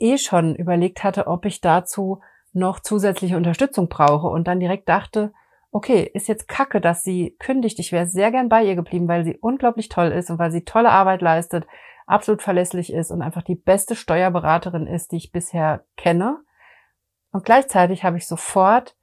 [0.00, 2.20] eh schon überlegt hatte, ob ich dazu
[2.52, 5.32] noch zusätzliche Unterstützung brauche und dann direkt dachte,
[5.70, 7.78] okay, ist jetzt kacke, dass sie kündigt.
[7.78, 10.64] Ich wäre sehr gern bei ihr geblieben, weil sie unglaublich toll ist und weil sie
[10.64, 11.64] tolle Arbeit leistet,
[12.06, 16.38] absolut verlässlich ist und einfach die beste Steuerberaterin ist, die ich bisher kenne.
[17.32, 18.96] Und gleichzeitig habe ich sofort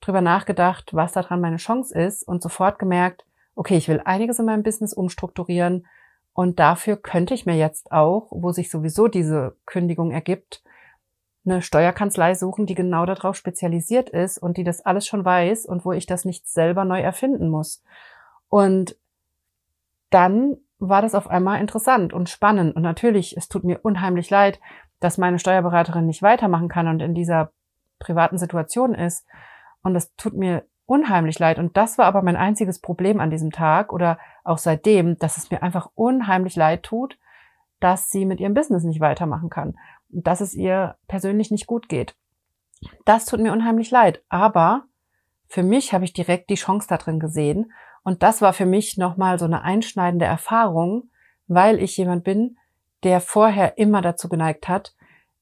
[0.00, 4.46] drüber nachgedacht, was daran meine Chance ist und sofort gemerkt, okay, ich will einiges in
[4.46, 5.86] meinem Business umstrukturieren
[6.32, 10.62] und dafür könnte ich mir jetzt auch, wo sich sowieso diese Kündigung ergibt,
[11.44, 15.84] eine Steuerkanzlei suchen, die genau darauf spezialisiert ist und die das alles schon weiß und
[15.84, 17.82] wo ich das nicht selber neu erfinden muss.
[18.48, 18.96] Und
[20.10, 22.74] dann war das auf einmal interessant und spannend.
[22.76, 24.60] Und natürlich, es tut mir unheimlich leid,
[25.00, 27.52] dass meine Steuerberaterin nicht weitermachen kann und in dieser
[27.98, 29.26] privaten Situation ist.
[29.82, 31.58] Und es tut mir unheimlich leid.
[31.58, 35.50] Und das war aber mein einziges Problem an diesem Tag oder auch seitdem, dass es
[35.50, 37.18] mir einfach unheimlich leid tut,
[37.78, 39.76] dass sie mit ihrem Business nicht weitermachen kann
[40.10, 42.14] und dass es ihr persönlich nicht gut geht.
[43.04, 44.22] Das tut mir unheimlich leid.
[44.28, 44.84] Aber
[45.46, 48.96] für mich habe ich direkt die Chance da drin gesehen und das war für mich
[48.96, 51.10] nochmal so eine einschneidende Erfahrung,
[51.46, 52.56] weil ich jemand bin,
[53.04, 54.94] der vorher immer dazu geneigt hat,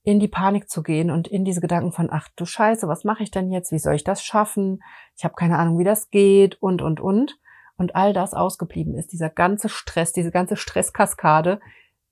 [0.02, 3.22] in die Panik zu gehen und in diese Gedanken von, ach du Scheiße, was mache
[3.22, 3.72] ich denn jetzt?
[3.72, 4.82] Wie soll ich das schaffen?
[5.16, 7.38] Ich habe keine Ahnung, wie das geht und, und, und.
[7.76, 9.12] Und all das ausgeblieben ist.
[9.12, 11.60] Dieser ganze Stress, diese ganze Stresskaskade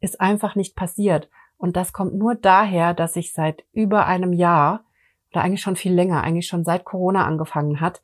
[0.00, 1.28] ist einfach nicht passiert.
[1.56, 4.84] Und das kommt nur daher, dass ich seit über einem Jahr
[5.32, 8.02] oder eigentlich schon viel länger, eigentlich schon seit Corona angefangen hat,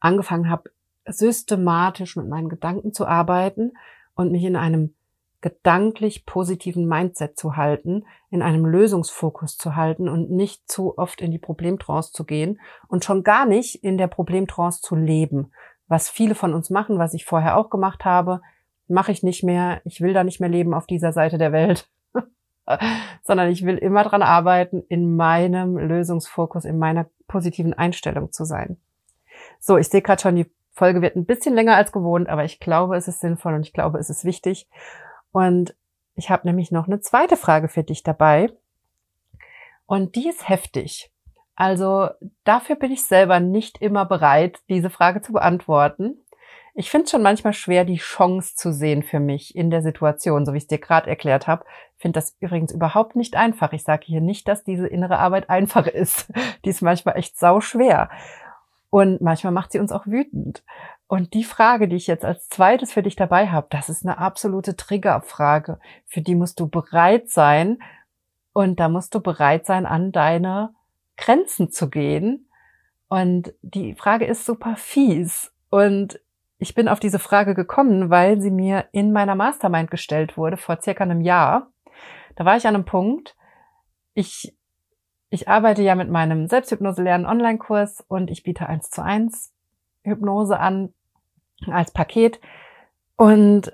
[0.00, 0.70] angefangen habe,
[1.06, 3.72] systematisch mit meinen Gedanken zu arbeiten
[4.14, 4.94] und mich in einem
[5.40, 11.30] gedanklich positiven Mindset zu halten, in einem Lösungsfokus zu halten und nicht zu oft in
[11.30, 15.52] die Problemtrance zu gehen und schon gar nicht in der Problemtrance zu leben.
[15.86, 18.40] Was viele von uns machen, was ich vorher auch gemacht habe,
[18.88, 19.80] mache ich nicht mehr.
[19.84, 21.88] Ich will da nicht mehr leben auf dieser Seite der Welt,
[23.22, 28.78] sondern ich will immer dran arbeiten, in meinem Lösungsfokus, in meiner positiven Einstellung zu sein.
[29.60, 32.60] So, ich sehe gerade schon die Folge wird ein bisschen länger als gewohnt, aber ich
[32.60, 34.68] glaube, es ist sinnvoll und ich glaube, es ist wichtig.
[35.38, 35.76] Und
[36.16, 38.52] ich habe nämlich noch eine zweite Frage für dich dabei.
[39.86, 41.12] Und die ist heftig.
[41.54, 42.08] Also
[42.42, 46.18] dafür bin ich selber nicht immer bereit, diese Frage zu beantworten.
[46.74, 50.44] Ich finde es schon manchmal schwer, die Chance zu sehen für mich in der Situation,
[50.44, 51.64] so wie ich es dir gerade erklärt habe.
[51.98, 53.72] Finde das übrigens überhaupt nicht einfach.
[53.72, 56.32] Ich sage hier nicht, dass diese innere Arbeit einfach ist.
[56.64, 58.10] Die ist manchmal echt sau schwer.
[58.90, 60.64] Und manchmal macht sie uns auch wütend.
[61.08, 64.18] Und die Frage, die ich jetzt als zweites für dich dabei habe, das ist eine
[64.18, 65.80] absolute Triggerfrage.
[66.06, 67.78] Für die musst du bereit sein.
[68.52, 70.74] Und da musst du bereit sein, an deine
[71.16, 72.50] Grenzen zu gehen.
[73.08, 75.50] Und die Frage ist super fies.
[75.70, 76.20] Und
[76.58, 80.82] ich bin auf diese Frage gekommen, weil sie mir in meiner Mastermind gestellt wurde vor
[80.82, 81.70] circa einem Jahr.
[82.36, 83.34] Da war ich an einem Punkt,
[84.12, 84.54] ich
[85.30, 89.52] ich arbeite ja mit meinem Selbsthypnose lernen Online-Kurs und ich biete eins zu eins
[90.02, 90.94] Hypnose an
[91.66, 92.40] als Paket.
[93.16, 93.72] Und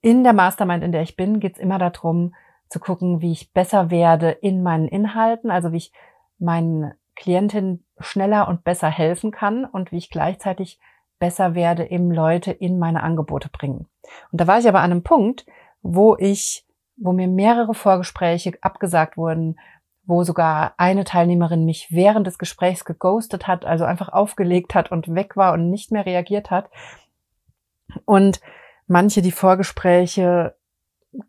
[0.00, 2.34] in der Mastermind, in der ich bin, geht es immer darum,
[2.68, 5.92] zu gucken, wie ich besser werde in meinen Inhalten, also wie ich
[6.38, 10.80] meinen Klientinnen schneller und besser helfen kann und wie ich gleichzeitig
[11.18, 13.86] besser werde, im Leute in meine Angebote bringen.
[14.32, 15.46] Und da war ich aber an einem Punkt,
[15.82, 16.66] wo ich,
[16.96, 19.58] wo mir mehrere Vorgespräche abgesagt wurden,
[20.06, 25.14] wo sogar eine Teilnehmerin mich während des Gesprächs geghostet hat, also einfach aufgelegt hat und
[25.14, 26.68] weg war und nicht mehr reagiert hat.
[28.04, 28.40] Und
[28.86, 30.56] manche die Vorgespräche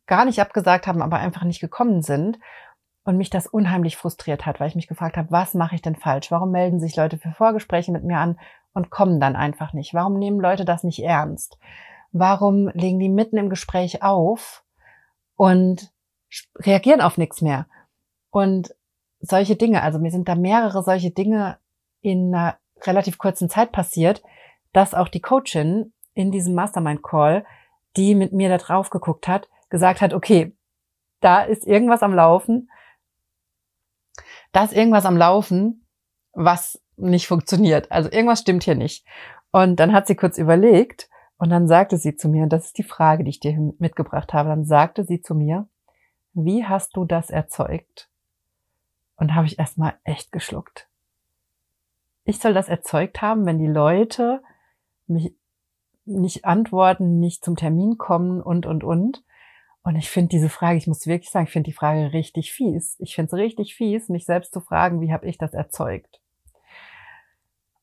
[0.07, 2.39] gar nicht abgesagt haben, aber einfach nicht gekommen sind.
[3.07, 5.95] Und mich das unheimlich frustriert hat, weil ich mich gefragt habe, was mache ich denn
[5.95, 6.31] falsch?
[6.31, 8.39] Warum melden sich Leute für Vorgespräche mit mir an
[8.73, 9.93] und kommen dann einfach nicht?
[9.93, 11.59] Warum nehmen Leute das nicht ernst?
[12.11, 14.63] Warum legen die mitten im Gespräch auf
[15.35, 15.91] und
[16.57, 17.67] reagieren auf nichts mehr?
[18.35, 18.75] Und
[19.19, 21.57] solche Dinge, also mir sind da mehrere solche Dinge
[22.01, 24.21] in einer relativ kurzen Zeit passiert,
[24.73, 27.45] dass auch die Coachin in diesem Mastermind Call,
[27.95, 30.55] die mit mir da drauf geguckt hat, gesagt hat, okay,
[31.21, 32.69] da ist irgendwas am Laufen
[34.55, 35.85] da ist irgendwas am Laufen,
[36.31, 37.91] was nicht funktioniert.
[37.91, 39.05] Also irgendwas stimmt hier nicht.
[39.51, 42.77] Und dann hat sie kurz überlegt und dann sagte sie zu mir, und das ist
[42.77, 45.67] die Frage, die ich dir mitgebracht habe, dann sagte sie zu mir,
[46.31, 48.09] wie hast du das erzeugt?
[49.17, 50.89] Und habe ich erstmal echt geschluckt.
[52.25, 54.41] Ich soll das erzeugt haben, wenn die Leute
[55.07, 55.35] mich
[56.05, 59.23] nicht antworten, nicht zum Termin kommen und, und, und.
[59.83, 62.95] Und ich finde diese Frage, ich muss wirklich sagen, ich finde die Frage richtig fies.
[62.99, 66.19] Ich finde es richtig fies, mich selbst zu fragen, wie habe ich das erzeugt?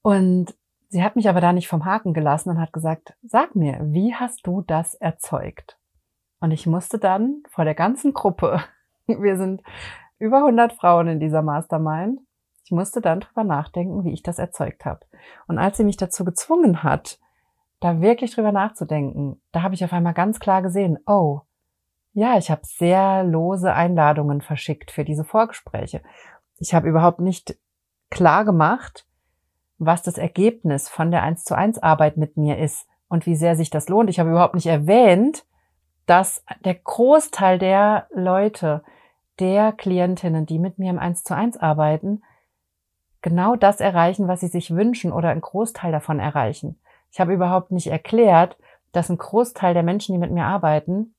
[0.03, 0.55] Und
[0.89, 4.15] sie hat mich aber da nicht vom Haken gelassen und hat gesagt, sag mir, wie
[4.15, 5.79] hast du das erzeugt?
[6.41, 8.63] Und ich musste dann vor der ganzen Gruppe,
[9.07, 9.63] wir sind
[10.23, 12.21] über 100 Frauen in dieser Mastermind,
[12.65, 15.01] ich musste dann drüber nachdenken, wie ich das erzeugt habe.
[15.49, 17.19] Und als sie mich dazu gezwungen hat,
[17.81, 21.41] da wirklich drüber nachzudenken, da habe ich auf einmal ganz klar gesehen, oh,
[22.13, 26.03] ja, ich habe sehr lose Einladungen verschickt für diese Vorgespräche.
[26.59, 27.59] Ich habe überhaupt nicht
[28.09, 29.07] klar gemacht,
[29.79, 33.57] was das Ergebnis von der 1 zu 1 Arbeit mit mir ist und wie sehr
[33.57, 34.09] sich das lohnt.
[34.09, 35.45] Ich habe überhaupt nicht erwähnt,
[36.07, 38.85] dass der Großteil der Leute,
[39.41, 42.23] der Klientinnen, die mit mir im 1 zu 1 arbeiten,
[43.23, 46.79] genau das erreichen, was sie sich wünschen oder einen Großteil davon erreichen.
[47.11, 48.57] Ich habe überhaupt nicht erklärt,
[48.93, 51.15] dass ein Großteil der Menschen, die mit mir arbeiten,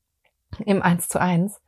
[0.66, 1.62] im Eins zu eins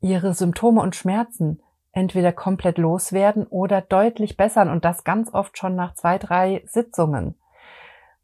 [0.00, 1.60] ihre Symptome und Schmerzen
[1.92, 7.34] entweder komplett loswerden oder deutlich bessern und das ganz oft schon nach zwei, drei Sitzungen.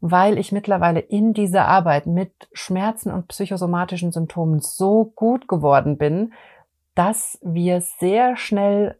[0.00, 6.32] Weil ich mittlerweile in dieser Arbeit mit Schmerzen und psychosomatischen Symptomen so gut geworden bin,
[6.98, 8.98] dass wir sehr schnell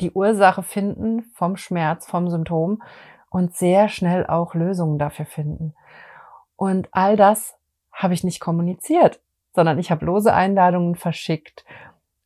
[0.00, 2.82] die Ursache finden vom Schmerz, vom Symptom
[3.30, 5.74] und sehr schnell auch Lösungen dafür finden.
[6.56, 7.56] Und all das
[7.92, 9.20] habe ich nicht kommuniziert
[9.54, 11.64] sondern ich habe lose Einladungen verschickt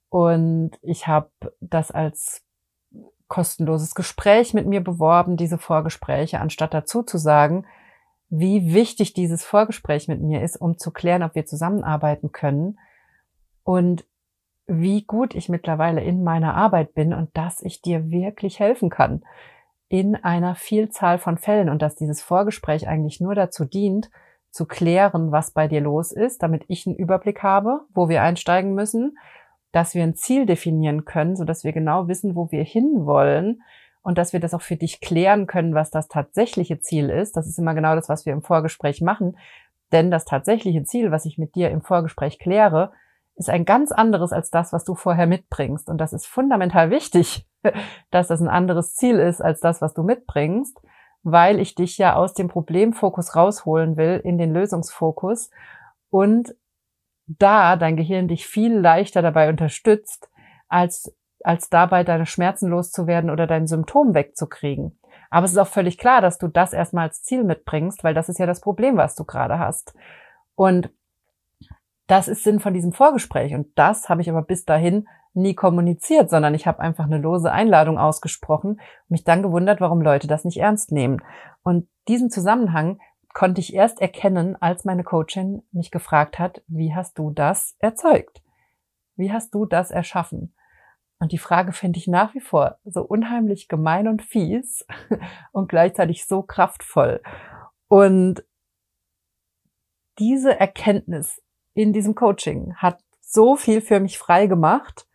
[0.08, 2.42] und ich habe das als
[3.28, 7.66] kostenloses Gespräch mit mir beworben, diese Vorgespräche, anstatt dazu zu sagen,
[8.28, 12.78] wie wichtig dieses Vorgespräch mit mir ist, um zu klären, ob wir zusammenarbeiten können
[13.64, 14.04] und
[14.66, 19.24] wie gut ich mittlerweile in meiner Arbeit bin und dass ich dir wirklich helfen kann
[19.88, 24.10] in einer Vielzahl von Fällen und dass dieses Vorgespräch eigentlich nur dazu dient,
[24.50, 28.74] zu klären, was bei dir los ist, damit ich einen Überblick habe, wo wir einsteigen
[28.74, 29.18] müssen,
[29.70, 33.62] dass wir ein Ziel definieren können, so dass wir genau wissen, wo wir hinwollen
[34.02, 37.36] und dass wir das auch für dich klären können, was das tatsächliche Ziel ist.
[37.36, 39.36] Das ist immer genau das, was wir im Vorgespräch machen.
[39.92, 42.92] Denn das tatsächliche Ziel, was ich mit dir im Vorgespräch kläre,
[43.36, 45.88] ist ein ganz anderes als das, was du vorher mitbringst.
[45.88, 47.46] Und das ist fundamental wichtig,
[48.10, 50.80] dass das ein anderes Ziel ist als das, was du mitbringst
[51.28, 55.50] weil ich dich ja aus dem Problemfokus rausholen will in den Lösungsfokus
[56.08, 56.54] und
[57.26, 60.30] da dein Gehirn dich viel leichter dabei unterstützt,
[60.68, 61.12] als,
[61.42, 65.00] als dabei deine Schmerzen loszuwerden oder dein Symptom wegzukriegen.
[65.28, 68.28] Aber es ist auch völlig klar, dass du das erstmal als Ziel mitbringst, weil das
[68.28, 69.96] ist ja das Problem, was du gerade hast.
[70.54, 70.90] Und
[72.06, 73.54] das ist Sinn von diesem Vorgespräch.
[73.54, 77.52] Und das habe ich aber bis dahin nie kommuniziert, sondern ich habe einfach eine lose
[77.52, 81.22] Einladung ausgesprochen und mich dann gewundert, warum Leute das nicht ernst nehmen.
[81.62, 83.00] Und diesen Zusammenhang
[83.34, 88.42] konnte ich erst erkennen, als meine Coachin mich gefragt hat, wie hast du das erzeugt?
[89.16, 90.54] Wie hast du das erschaffen?
[91.18, 94.86] Und die Frage finde ich nach wie vor so unheimlich gemein und fies
[95.52, 97.20] und gleichzeitig so kraftvoll.
[97.88, 98.44] Und
[100.18, 101.42] diese Erkenntnis
[101.76, 105.06] in diesem Coaching hat so viel für mich frei gemacht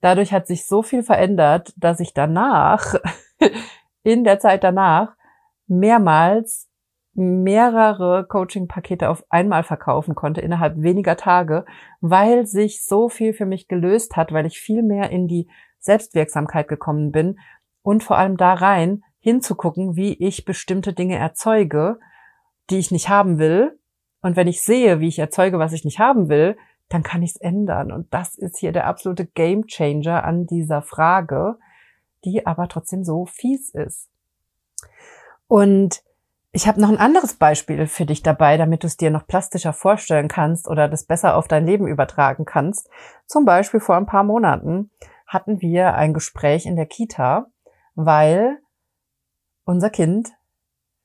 [0.00, 2.94] dadurch hat sich so viel verändert, dass ich danach,
[4.02, 5.14] in der Zeit danach,
[5.66, 6.68] mehrmals
[7.12, 11.64] mehrere Coaching-Pakete auf einmal verkaufen konnte innerhalb weniger Tage,
[12.00, 16.68] weil sich so viel für mich gelöst hat, weil ich viel mehr in die Selbstwirksamkeit
[16.68, 17.38] gekommen bin
[17.82, 21.98] und vor allem da rein hinzugucken, wie ich bestimmte Dinge erzeuge,
[22.70, 23.78] die ich nicht haben will.
[24.22, 26.56] Und wenn ich sehe, wie ich erzeuge, was ich nicht haben will,
[26.88, 27.92] dann kann ich es ändern.
[27.92, 31.56] Und das ist hier der absolute Game Changer an dieser Frage,
[32.24, 34.08] die aber trotzdem so fies ist.
[35.46, 36.02] Und
[36.52, 39.72] ich habe noch ein anderes Beispiel für dich dabei, damit du es dir noch plastischer
[39.72, 42.90] vorstellen kannst oder das besser auf dein Leben übertragen kannst.
[43.26, 44.90] Zum Beispiel vor ein paar Monaten
[45.26, 47.46] hatten wir ein Gespräch in der Kita,
[47.94, 48.58] weil
[49.64, 50.32] unser Kind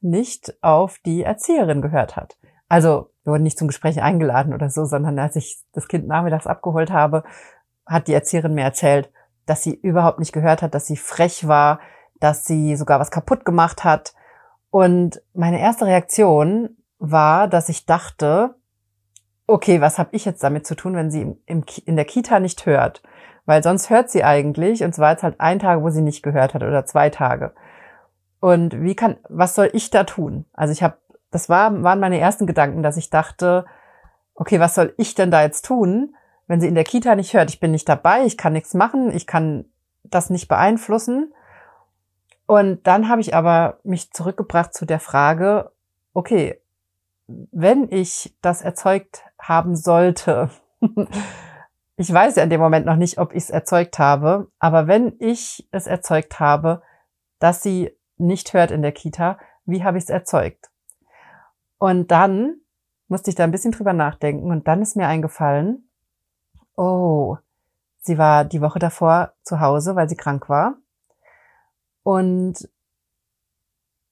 [0.01, 2.39] nicht auf die Erzieherin gehört hat.
[2.67, 6.47] Also wir wurden nicht zum Gespräch eingeladen oder so, sondern als ich das Kind nachmittags
[6.47, 7.23] abgeholt habe,
[7.85, 9.11] hat die Erzieherin mir erzählt,
[9.45, 11.79] dass sie überhaupt nicht gehört hat, dass sie frech war,
[12.19, 14.15] dass sie sogar was kaputt gemacht hat.
[14.71, 18.55] Und meine erste Reaktion war, dass ich dachte,
[19.47, 22.39] okay, was habe ich jetzt damit zu tun, wenn sie im, im, in der Kita
[22.39, 23.03] nicht hört?
[23.45, 26.53] weil sonst hört sie eigentlich und zwar jetzt halt ein Tag, wo sie nicht gehört
[26.53, 27.53] hat oder zwei Tage.
[28.39, 30.45] Und wie kann, was soll ich da tun?
[30.53, 30.97] Also ich habe,
[31.35, 33.65] das war, waren meine ersten Gedanken, dass ich dachte,
[34.35, 36.15] okay, was soll ich denn da jetzt tun,
[36.47, 37.49] wenn sie in der Kita nicht hört?
[37.49, 39.65] Ich bin nicht dabei, ich kann nichts machen, ich kann
[40.05, 41.33] das nicht beeinflussen.
[42.45, 45.71] Und dann habe ich aber mich zurückgebracht zu der Frage,
[46.13, 46.61] okay,
[47.27, 50.49] wenn ich das erzeugt haben sollte,
[51.97, 55.17] ich weiß ja in dem Moment noch nicht, ob ich es erzeugt habe, aber wenn
[55.19, 56.81] ich es erzeugt habe,
[57.39, 60.69] dass sie nicht hört in der Kita, wie habe ich es erzeugt?
[61.77, 62.61] Und dann
[63.07, 65.89] musste ich da ein bisschen drüber nachdenken und dann ist mir eingefallen,
[66.75, 67.37] oh,
[67.99, 70.77] sie war die Woche davor zu Hause, weil sie krank war.
[72.03, 72.69] Und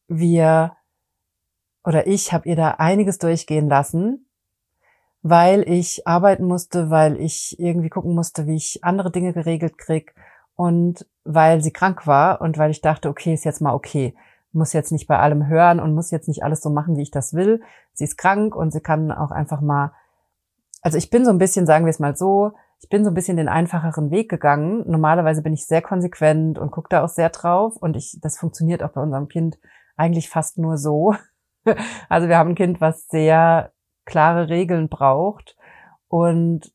[0.07, 0.75] wir
[1.85, 4.25] oder ich habe ihr da einiges durchgehen lassen,
[5.21, 10.15] weil ich arbeiten musste, weil ich irgendwie gucken musste, wie ich andere Dinge geregelt krieg
[10.55, 14.15] und weil sie krank war und weil ich dachte, okay, ist jetzt mal okay,
[14.53, 17.11] muss jetzt nicht bei allem hören und muss jetzt nicht alles so machen, wie ich
[17.11, 17.61] das will.
[17.93, 19.93] Sie ist krank und sie kann auch einfach mal,
[20.81, 23.13] also ich bin so ein bisschen, sagen wir es mal so, ich bin so ein
[23.13, 24.83] bisschen den einfacheren Weg gegangen.
[24.85, 28.83] Normalerweise bin ich sehr konsequent und gucke da auch sehr drauf und ich, das funktioniert
[28.83, 29.57] auch bei unserem Kind
[29.95, 31.15] eigentlich fast nur so.
[32.09, 33.71] Also wir haben ein Kind, was sehr
[34.03, 35.55] klare Regeln braucht
[36.09, 36.73] und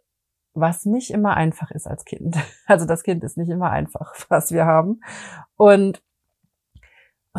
[0.54, 2.36] was nicht immer einfach ist als Kind.
[2.66, 5.00] Also das Kind ist nicht immer einfach, was wir haben.
[5.56, 6.02] Und,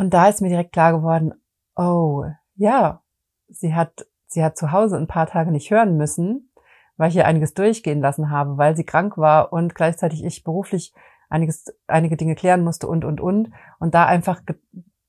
[0.00, 1.34] und da ist mir direkt klar geworden,
[1.76, 2.24] oh,
[2.54, 3.02] ja,
[3.48, 6.50] sie hat, sie hat zu Hause ein paar Tage nicht hören müssen,
[6.96, 10.94] weil ich ihr einiges durchgehen lassen habe, weil sie krank war und gleichzeitig ich beruflich
[11.28, 13.52] einiges, einige Dinge klären musste und, und, und.
[13.78, 14.40] Und da einfach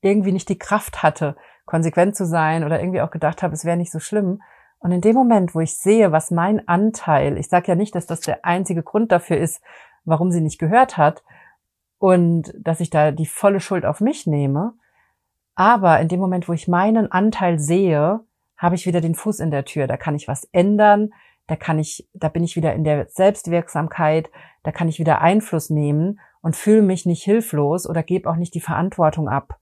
[0.02, 3.78] irgendwie nicht die Kraft hatte, konsequent zu sein oder irgendwie auch gedacht habe, es wäre
[3.78, 4.42] nicht so schlimm.
[4.78, 8.04] Und in dem Moment, wo ich sehe, was mein Anteil, ich sage ja nicht, dass
[8.04, 9.62] das der einzige Grund dafür ist,
[10.04, 11.22] warum sie nicht gehört hat
[11.96, 14.74] und dass ich da die volle Schuld auf mich nehme,
[15.54, 18.20] aber in dem Moment, wo ich meinen Anteil sehe,
[18.56, 19.86] habe ich wieder den Fuß in der Tür.
[19.86, 21.10] Da kann ich was ändern,
[21.46, 24.30] da kann ich, da bin ich wieder in der Selbstwirksamkeit,
[24.62, 28.54] da kann ich wieder Einfluss nehmen und fühle mich nicht hilflos oder gebe auch nicht
[28.54, 29.58] die Verantwortung ab.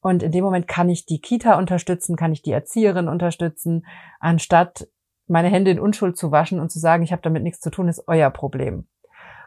[0.00, 3.86] Und in dem Moment kann ich die Kita unterstützen, kann ich die Erzieherin unterstützen,
[4.18, 4.88] anstatt
[5.28, 7.88] meine Hände in Unschuld zu waschen und zu sagen, ich habe damit nichts zu tun,
[7.88, 8.88] ist euer Problem.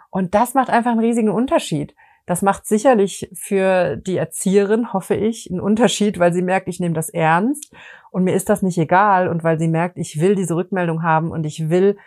[0.10, 1.94] Und das macht einfach einen riesigen Unterschied.
[2.26, 6.96] Das macht sicherlich für die Erzieherin, hoffe ich, einen Unterschied, weil sie merkt, ich nehme
[6.96, 7.72] das ernst
[8.12, 11.32] und mir ist das nicht egal und weil sie merkt, ich will diese Rückmeldung haben
[11.32, 11.98] und ich will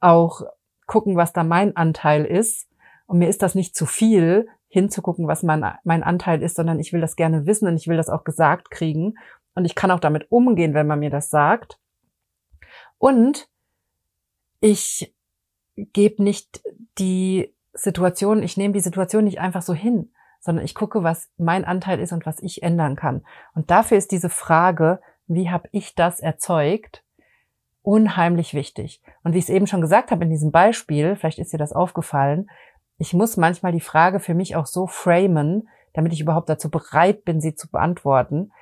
[0.00, 0.42] auch
[0.86, 2.68] gucken, was da mein Anteil ist.
[3.06, 6.92] Und mir ist das nicht zu viel, hinzugucken, was mein, mein Anteil ist, sondern ich
[6.92, 9.14] will das gerne wissen und ich will das auch gesagt kriegen.
[9.54, 11.78] Und ich kann auch damit umgehen, wenn man mir das sagt.
[12.98, 13.48] Und
[14.60, 15.14] ich
[15.76, 16.62] gebe nicht
[16.98, 20.10] die Situation, ich nehme die Situation nicht einfach so hin,
[20.40, 23.24] sondern ich gucke, was mein Anteil ist und was ich ändern kann.
[23.54, 27.04] Und dafür ist diese Frage, wie habe ich das erzeugt,
[27.82, 29.02] unheimlich wichtig.
[29.22, 31.72] Und wie ich es eben schon gesagt habe in diesem Beispiel, vielleicht ist dir das
[31.72, 32.48] aufgefallen,
[32.98, 37.24] ich muss manchmal die Frage für mich auch so framen, damit ich überhaupt dazu bereit
[37.24, 38.52] bin, sie zu beantworten,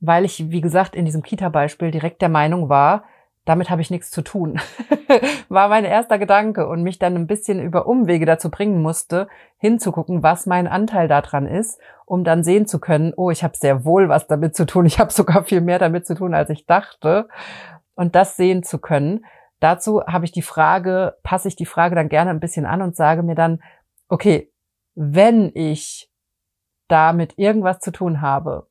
[0.00, 3.04] weil ich, wie gesagt, in diesem Kita-Beispiel direkt der Meinung war,
[3.44, 4.60] damit habe ich nichts zu tun.
[5.48, 9.28] war mein erster Gedanke und mich dann ein bisschen über Umwege dazu bringen musste,
[9.58, 13.84] hinzugucken, was mein Anteil daran ist, um dann sehen zu können, oh, ich habe sehr
[13.84, 16.66] wohl was damit zu tun, ich habe sogar viel mehr damit zu tun, als ich
[16.66, 17.28] dachte.
[17.94, 19.24] Und das sehen zu können,
[19.64, 22.96] Dazu habe ich die Frage, passe ich die Frage dann gerne ein bisschen an und
[22.96, 23.62] sage mir dann,
[24.08, 24.52] okay,
[24.94, 26.12] wenn ich
[26.86, 28.68] damit irgendwas zu tun habe,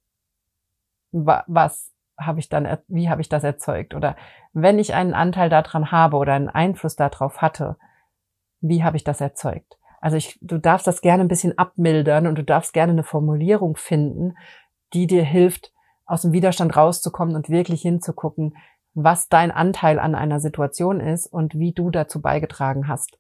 [1.12, 1.92] was
[2.26, 3.94] habe ich dann, wie habe ich das erzeugt?
[3.94, 4.16] Oder
[4.54, 7.78] wenn ich einen Anteil daran habe oder einen Einfluss darauf hatte,
[8.62, 9.78] wie habe ich das erzeugt?
[10.02, 13.78] Also ich, du darfst das gerne ein bisschen abmildern und du darfst gerne eine Formulierung
[13.78, 14.36] finden,
[14.94, 15.72] die dir hilft,
[16.06, 18.58] aus dem Widerstand rauszukommen und wirklich hinzugucken,
[18.94, 23.18] was dein Anteil an einer Situation ist und wie du dazu beigetragen hast.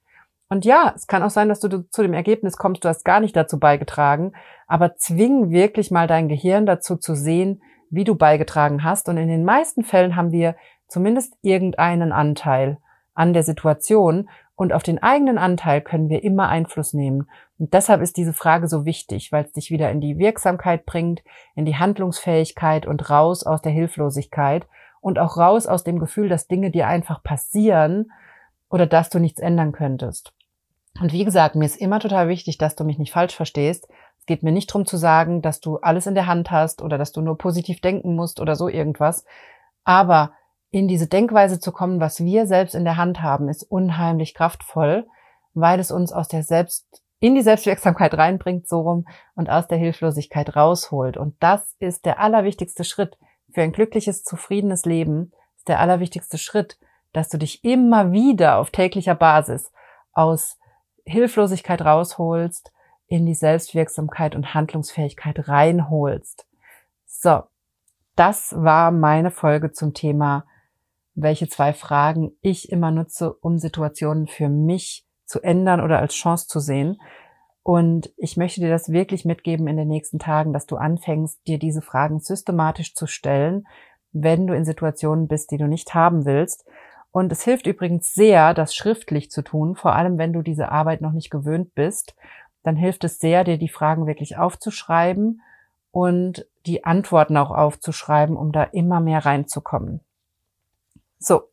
[0.49, 3.20] Und ja, es kann auch sein, dass du zu dem Ergebnis kommst, du hast gar
[3.20, 4.34] nicht dazu beigetragen,
[4.68, 7.62] aber zwing wirklich mal dein Gehirn dazu zu sehen,
[7.94, 9.08] wie du beigetragen hast.
[9.08, 10.56] Und in den meisten Fällen haben wir
[10.88, 12.78] zumindest irgendeinen Anteil
[13.14, 17.28] an der Situation und auf den eigenen Anteil können wir immer Einfluss nehmen.
[17.58, 21.24] Und deshalb ist diese Frage so wichtig, weil es dich wieder in die Wirksamkeit bringt,
[21.56, 24.68] in die Handlungsfähigkeit und raus aus der Hilflosigkeit
[25.02, 28.12] und auch raus aus dem Gefühl, dass Dinge dir einfach passieren
[28.70, 30.34] oder dass du nichts ändern könntest.
[31.02, 33.88] Und wie gesagt, mir ist immer total wichtig, dass du mich nicht falsch verstehst.
[34.24, 36.97] Es geht mir nicht darum zu sagen, dass du alles in der Hand hast oder
[36.97, 39.26] dass du nur positiv denken musst oder so irgendwas.
[39.84, 40.32] Aber
[40.71, 45.07] in diese Denkweise zu kommen, was wir selbst in der Hand haben, ist unheimlich kraftvoll,
[45.53, 49.05] weil es uns aus der Selbst, in die Selbstwirksamkeit reinbringt, so rum,
[49.36, 51.17] und aus der Hilflosigkeit rausholt.
[51.17, 53.17] Und das ist der allerwichtigste Schritt
[53.53, 56.80] für ein glückliches, zufriedenes Leben, ist der allerwichtigste Schritt,
[57.11, 59.69] dass du dich immer wieder auf täglicher Basis
[60.13, 60.57] aus
[61.03, 62.71] Hilflosigkeit rausholst,
[63.14, 66.47] in die Selbstwirksamkeit und Handlungsfähigkeit reinholst.
[67.05, 67.43] So,
[68.16, 70.45] das war meine Folge zum Thema,
[71.14, 76.47] welche zwei Fragen ich immer nutze, um Situationen für mich zu ändern oder als Chance
[76.47, 76.99] zu sehen.
[77.61, 81.59] Und ich möchte dir das wirklich mitgeben in den nächsten Tagen, dass du anfängst, dir
[81.59, 83.68] diese Fragen systematisch zu stellen,
[84.11, 86.66] wenn du in Situationen bist, die du nicht haben willst.
[87.11, 91.01] Und es hilft übrigens sehr, das schriftlich zu tun, vor allem wenn du diese Arbeit
[91.01, 92.16] noch nicht gewöhnt bist.
[92.64, 95.41] Dann hilft es sehr, dir die Fragen wirklich aufzuschreiben
[95.91, 99.99] und die Antworten auch aufzuschreiben, um da immer mehr reinzukommen.
[101.20, 101.49] So,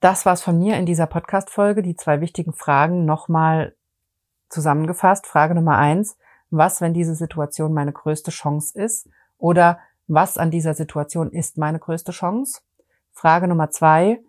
[0.00, 1.82] das war's von mir in dieser Podcast-Folge.
[1.82, 3.74] Die zwei wichtigen Fragen nochmal
[4.48, 5.26] zusammengefasst.
[5.26, 6.16] Frage Nummer eins.
[6.50, 9.08] Was, wenn diese Situation meine größte Chance ist?
[9.36, 12.62] Oder was an dieser Situation ist meine größte Chance?
[13.12, 14.22] Frage Nummer zwei.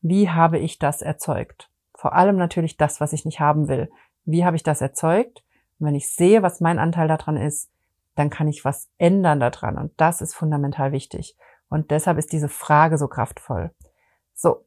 [0.00, 1.70] Wie habe ich das erzeugt?
[1.94, 3.90] Vor allem natürlich das, was ich nicht haben will.
[4.28, 5.42] Wie habe ich das erzeugt?
[5.78, 7.70] Und wenn ich sehe, was mein Anteil daran ist,
[8.14, 9.78] dann kann ich was ändern daran.
[9.78, 11.34] Und das ist fundamental wichtig.
[11.70, 13.70] Und deshalb ist diese Frage so kraftvoll.
[14.34, 14.66] So.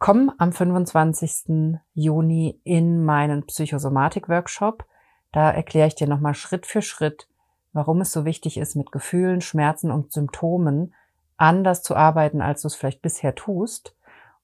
[0.00, 1.78] Komm am 25.
[1.94, 4.84] Juni in meinen Psychosomatik-Workshop.
[5.30, 7.28] Da erkläre ich dir nochmal Schritt für Schritt,
[7.72, 10.94] warum es so wichtig ist, mit Gefühlen, Schmerzen und Symptomen
[11.36, 13.94] anders zu arbeiten, als du es vielleicht bisher tust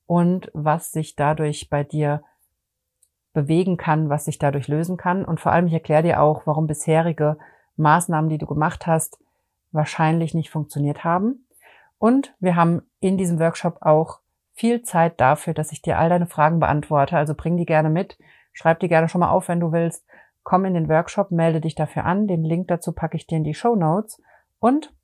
[0.06, 2.22] und was sich dadurch bei dir
[3.34, 5.24] bewegen kann, was sich dadurch lösen kann.
[5.24, 7.36] Und vor allem, ich erkläre dir auch, warum bisherige
[7.76, 9.18] Maßnahmen, die du gemacht hast,
[9.72, 11.46] wahrscheinlich nicht funktioniert haben.
[11.98, 14.20] Und wir haben in diesem Workshop auch
[14.54, 17.16] viel Zeit dafür, dass ich dir all deine Fragen beantworte.
[17.16, 18.16] Also bring die gerne mit,
[18.52, 20.06] schreib die gerne schon mal auf, wenn du willst.
[20.44, 22.28] Komm in den Workshop, melde dich dafür an.
[22.28, 24.22] Den Link dazu packe ich dir in die Show Notes.
[24.60, 24.94] Und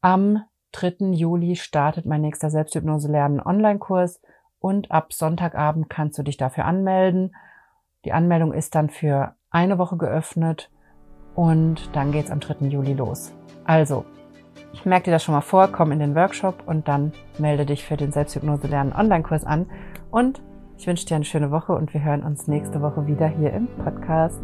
[0.00, 1.12] am 3.
[1.12, 4.20] Juli startet mein nächster Selbsthypnose lernen Online-Kurs
[4.66, 7.36] und ab Sonntagabend kannst du dich dafür anmelden.
[8.04, 10.72] Die Anmeldung ist dann für eine Woche geöffnet
[11.36, 12.66] und dann geht's am 3.
[12.66, 13.32] Juli los.
[13.64, 14.04] Also,
[14.72, 17.84] ich merke dir das schon mal vor, komm in den Workshop und dann melde dich
[17.84, 19.70] für den Selbsthypnose lernen Online-Kurs an.
[20.10, 20.42] Und
[20.76, 23.68] ich wünsche dir eine schöne Woche und wir hören uns nächste Woche wieder hier im
[23.68, 24.42] Podcast.